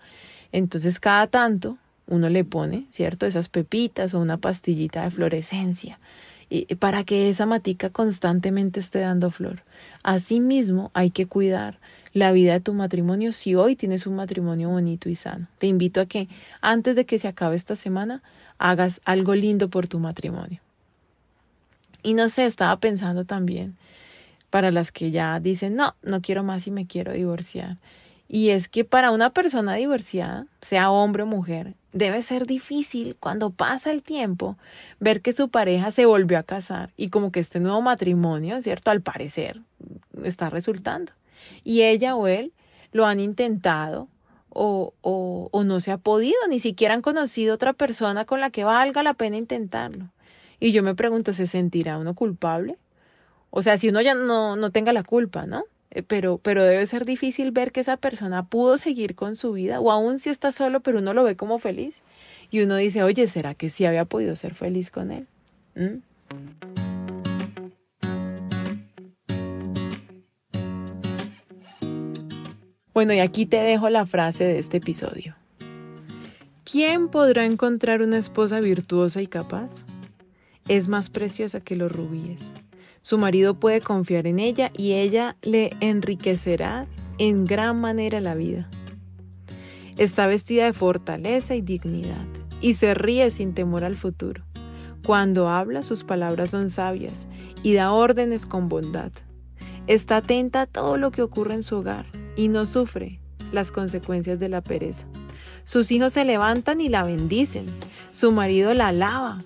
Entonces 0.51 0.99
cada 0.99 1.27
tanto 1.27 1.77
uno 2.08 2.27
le 2.27 2.43
pone, 2.43 2.88
¿cierto? 2.91 3.25
Esas 3.25 3.47
pepitas 3.47 4.13
o 4.13 4.19
una 4.19 4.36
pastillita 4.36 5.03
de 5.03 5.12
florescencia 5.12 5.97
para 6.77 7.03
que 7.03 7.29
esa 7.29 7.45
matica 7.45 7.89
constantemente 7.89 8.79
esté 8.79 8.99
dando 8.99 9.32
flor. 9.32 9.63
Asimismo, 10.03 10.91
hay 10.93 11.10
que 11.10 11.25
cuidar 11.25 11.79
la 12.13 12.32
vida 12.32 12.54
de 12.54 12.60
tu 12.60 12.73
matrimonio 12.73 13.32
si 13.32 13.56
hoy 13.56 13.76
tienes 13.76 14.06
un 14.06 14.15
matrimonio 14.15 14.69
bonito 14.69 15.10
y 15.10 15.15
sano. 15.15 15.47
Te 15.58 15.67
invito 15.67 15.99
a 15.99 16.06
que 16.06 16.28
antes 16.62 16.95
de 16.95 17.06
que 17.06 17.19
se 17.19 17.28
acabe 17.28 17.56
esta 17.56 17.76
semana 17.76 18.21
hagas 18.60 19.02
algo 19.04 19.36
lindo 19.36 19.69
por 19.69 19.88
tu 19.88 19.99
matrimonio. 19.99 20.60
Y 22.04 22.13
no 22.13 22.30
sé, 22.30 22.45
estaba 22.45 22.78
pensando 22.78 23.26
también 23.26 23.76
para 24.49 24.71
las 24.71 24.91
que 24.91 25.10
ya 25.10 25.39
dicen, 25.39 25.76
no, 25.76 25.95
no 26.04 26.21
quiero 26.21 26.43
más 26.43 26.67
y 26.67 26.71
me 26.71 26.86
quiero 26.86 27.13
divorciar. 27.13 27.78
Y 28.30 28.49
es 28.49 28.67
que 28.67 28.86
para 28.86 29.12
una 29.12 29.32
persona 29.32 29.73
divorciada, 29.76 30.45
sea 30.62 30.91
hombre 30.91 31.23
o 31.23 31.26
mujer, 31.26 31.73
debe 31.91 32.21
ser 32.21 32.45
difícil 32.45 33.15
cuando 33.19 33.49
pasa 33.49 33.91
el 33.91 34.04
tiempo 34.04 34.58
ver 34.99 35.21
que 35.21 35.34
su 35.34 35.49
pareja 35.49 35.91
se 35.91 36.06
volvió 36.06 36.38
a 36.38 36.43
casar 36.43 36.91
y 36.97 37.10
como 37.10 37.32
que 37.32 37.39
este 37.39 37.60
nuevo 37.60 37.82
matrimonio, 37.82 38.62
¿cierto? 38.62 38.91
Al 38.91 39.02
parecer 39.02 39.62
está 40.23 40.49
resultando. 40.49 41.12
Y 41.63 41.82
ella 41.82 42.15
o 42.15 42.27
él 42.27 42.53
lo 42.91 43.06
han 43.06 43.19
intentado 43.19 44.08
o, 44.49 44.93
o, 45.01 45.49
o 45.51 45.63
no 45.63 45.79
se 45.79 45.91
ha 45.91 45.97
podido, 45.97 46.38
ni 46.49 46.60
siquiera 46.60 46.93
han 46.93 47.01
conocido 47.01 47.56
otra 47.56 47.73
persona 47.73 48.25
con 48.25 48.39
la 48.39 48.51
que 48.51 48.63
valga 48.63 49.03
la 49.03 49.15
pena 49.15 49.38
intentarlo. 49.38 50.10
Y 50.60 50.71
yo 50.71 50.84
me 50.84 50.95
pregunto, 50.95 51.34
¿se 51.34 51.47
sentirá 51.47 51.97
uno 51.97 52.13
culpable? 52.13 52.77
O 53.49 53.62
sea, 53.62 53.77
si 53.77 53.89
uno 53.89 54.01
ya 54.01 54.13
no, 54.13 54.56
no 54.56 54.71
tenga 54.71 54.93
la 54.93 55.03
culpa, 55.03 55.45
¿no? 55.45 55.65
Eh, 55.91 56.03
pero, 56.03 56.39
pero 56.39 56.63
debe 56.63 56.86
ser 56.88 57.06
difícil 57.06 57.51
ver 57.51 57.71
que 57.71 57.82
esa 57.82 57.97
persona 57.97 58.45
pudo 58.45 58.77
seguir 58.77 59.15
con 59.15 59.36
su 59.36 59.53
vida, 59.53 59.79
o 59.79 59.91
aún 59.91 60.19
si 60.19 60.29
está 60.29 60.51
solo, 60.51 60.79
pero 60.79 60.99
uno 60.99 61.13
lo 61.13 61.23
ve 61.23 61.36
como 61.36 61.60
feliz. 61.60 62.01
Y 62.49 62.62
uno 62.62 62.77
dice, 62.77 63.03
oye, 63.03 63.27
¿será 63.27 63.53
que 63.56 63.69
sí 63.69 63.86
había 63.86 64.06
podido 64.06 64.36
ser 64.36 64.53
feliz 64.53 64.89
con 64.89 65.12
él? 65.12 65.27
¿Mm? 65.75 66.72
Bueno, 72.93 73.12
y 73.13 73.19
aquí 73.19 73.47
te 73.47 73.58
dejo 73.58 73.89
la 73.89 74.06
frase 74.06 74.43
de 74.43 74.60
este 74.60 74.77
episodio. 74.77 75.36
¿Quién 76.63 77.10
podrá 77.10 77.43
encontrar 77.43 78.03
una 78.03 78.19
esposa 78.19 78.60
virtuosa 78.60 79.19
y 79.23 79.25
capaz? 79.25 79.84
Es 80.67 80.88
más 80.88 81.10
preciosa 81.10 81.60
que 81.60 81.75
los 81.75 81.91
rubíes. 81.91 82.41
Su 83.01 83.17
marido 83.17 83.56
puede 83.60 83.82
confiar 83.82 84.27
en 84.27 84.38
ella 84.38 84.71
y 84.77 84.93
ella 84.93 85.38
le 85.41 85.71
enriquecerá 85.79 86.86
en 87.17 87.45
gran 87.45 87.82
manera 87.82 88.19
la 88.19 88.36
vida. 88.36 88.69
Está 89.97 90.27
vestida 90.27 90.65
de 90.65 90.73
fortaleza 90.73 91.56
y 91.56 91.62
dignidad 91.62 92.27
y 92.62 92.73
se 92.73 92.93
ríe 92.93 93.32
sin 93.32 93.56
temor 93.56 93.84
al 93.86 93.95
futuro. 93.95 94.43
Cuando 95.03 95.49
habla 95.49 95.82
sus 95.82 96.03
palabras 96.03 96.51
son 96.51 96.69
sabias 96.69 97.27
y 97.63 97.73
da 97.73 97.91
órdenes 97.91 98.45
con 98.45 98.69
bondad. 98.69 99.12
Está 99.88 100.17
atenta 100.17 100.62
a 100.62 100.67
todo 100.67 100.97
lo 100.97 101.10
que 101.10 101.23
ocurre 101.23 101.56
en 101.56 101.63
su 101.63 101.77
hogar 101.77 102.22
y 102.36 102.48
no 102.48 102.65
sufre 102.65 103.19
las 103.52 103.72
consecuencias 103.72 104.39
de 104.39 104.50
la 104.50 104.62
pereza. 104.62 105.06
Sus 105.65 105.91
hijos 105.91 106.13
se 106.13 106.26
levantan 106.26 106.82
y 106.82 106.89
la 106.89 107.04
bendicen. 107.04 107.67
Su 108.12 108.32
marido 108.32 108.74
la 108.74 108.89
alaba. 108.89 109.43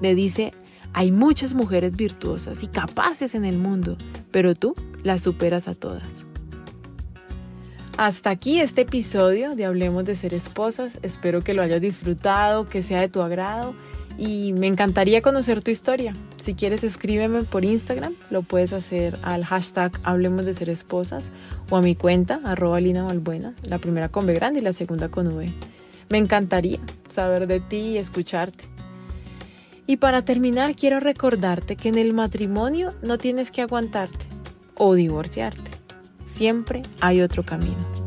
Le 0.00 0.14
dice 0.14 0.52
hay 0.92 1.10
muchas 1.10 1.54
mujeres 1.54 1.96
virtuosas 1.96 2.62
y 2.62 2.68
capaces 2.68 3.34
en 3.34 3.44
el 3.44 3.58
mundo, 3.58 3.96
pero 4.30 4.54
tú 4.54 4.76
las 5.02 5.22
superas 5.22 5.66
a 5.66 5.74
todas. 5.74 6.24
Hasta 7.96 8.30
aquí 8.30 8.60
este 8.60 8.82
episodio 8.82 9.56
de 9.56 9.64
Hablemos 9.64 10.04
de 10.04 10.14
ser 10.14 10.34
esposas. 10.34 11.00
Espero 11.02 11.42
que 11.42 11.54
lo 11.54 11.62
hayas 11.62 11.80
disfrutado, 11.80 12.68
que 12.68 12.82
sea 12.82 13.00
de 13.00 13.08
tu 13.08 13.22
agrado 13.22 13.74
y 14.18 14.52
me 14.52 14.66
encantaría 14.66 15.22
conocer 15.22 15.62
tu 15.62 15.70
historia. 15.70 16.14
Si 16.42 16.54
quieres 16.54 16.84
escríbeme 16.84 17.42
por 17.44 17.64
Instagram, 17.64 18.14
lo 18.30 18.42
puedes 18.42 18.72
hacer 18.72 19.18
al 19.22 19.44
hashtag 19.44 19.92
Hablemos 20.04 20.44
de 20.44 20.54
ser 20.54 20.68
esposas 20.68 21.30
o 21.70 21.76
a 21.76 21.82
mi 21.82 21.94
cuenta 21.94 22.40
arroba 22.44 22.80
Lina 22.80 23.06
la 23.64 23.78
primera 23.78 24.08
con 24.08 24.26
B 24.26 24.34
grande 24.34 24.60
y 24.60 24.62
la 24.62 24.72
segunda 24.72 25.08
con 25.08 25.28
V. 25.28 25.50
Me 26.08 26.18
encantaría 26.18 26.80
saber 27.08 27.46
de 27.46 27.60
ti 27.60 27.76
y 27.76 27.98
escucharte. 27.98 28.64
Y 29.86 29.96
para 29.96 30.22
terminar, 30.22 30.76
quiero 30.76 31.00
recordarte 31.00 31.76
que 31.76 31.88
en 31.88 31.98
el 31.98 32.14
matrimonio 32.14 32.94
no 33.02 33.18
tienes 33.18 33.50
que 33.50 33.62
aguantarte. 33.62 34.26
o 34.76 34.94
divorciarte. 34.94 35.70
Siempre 36.24 36.82
hay 37.00 37.20
otro 37.20 37.44
camino. 37.44 38.03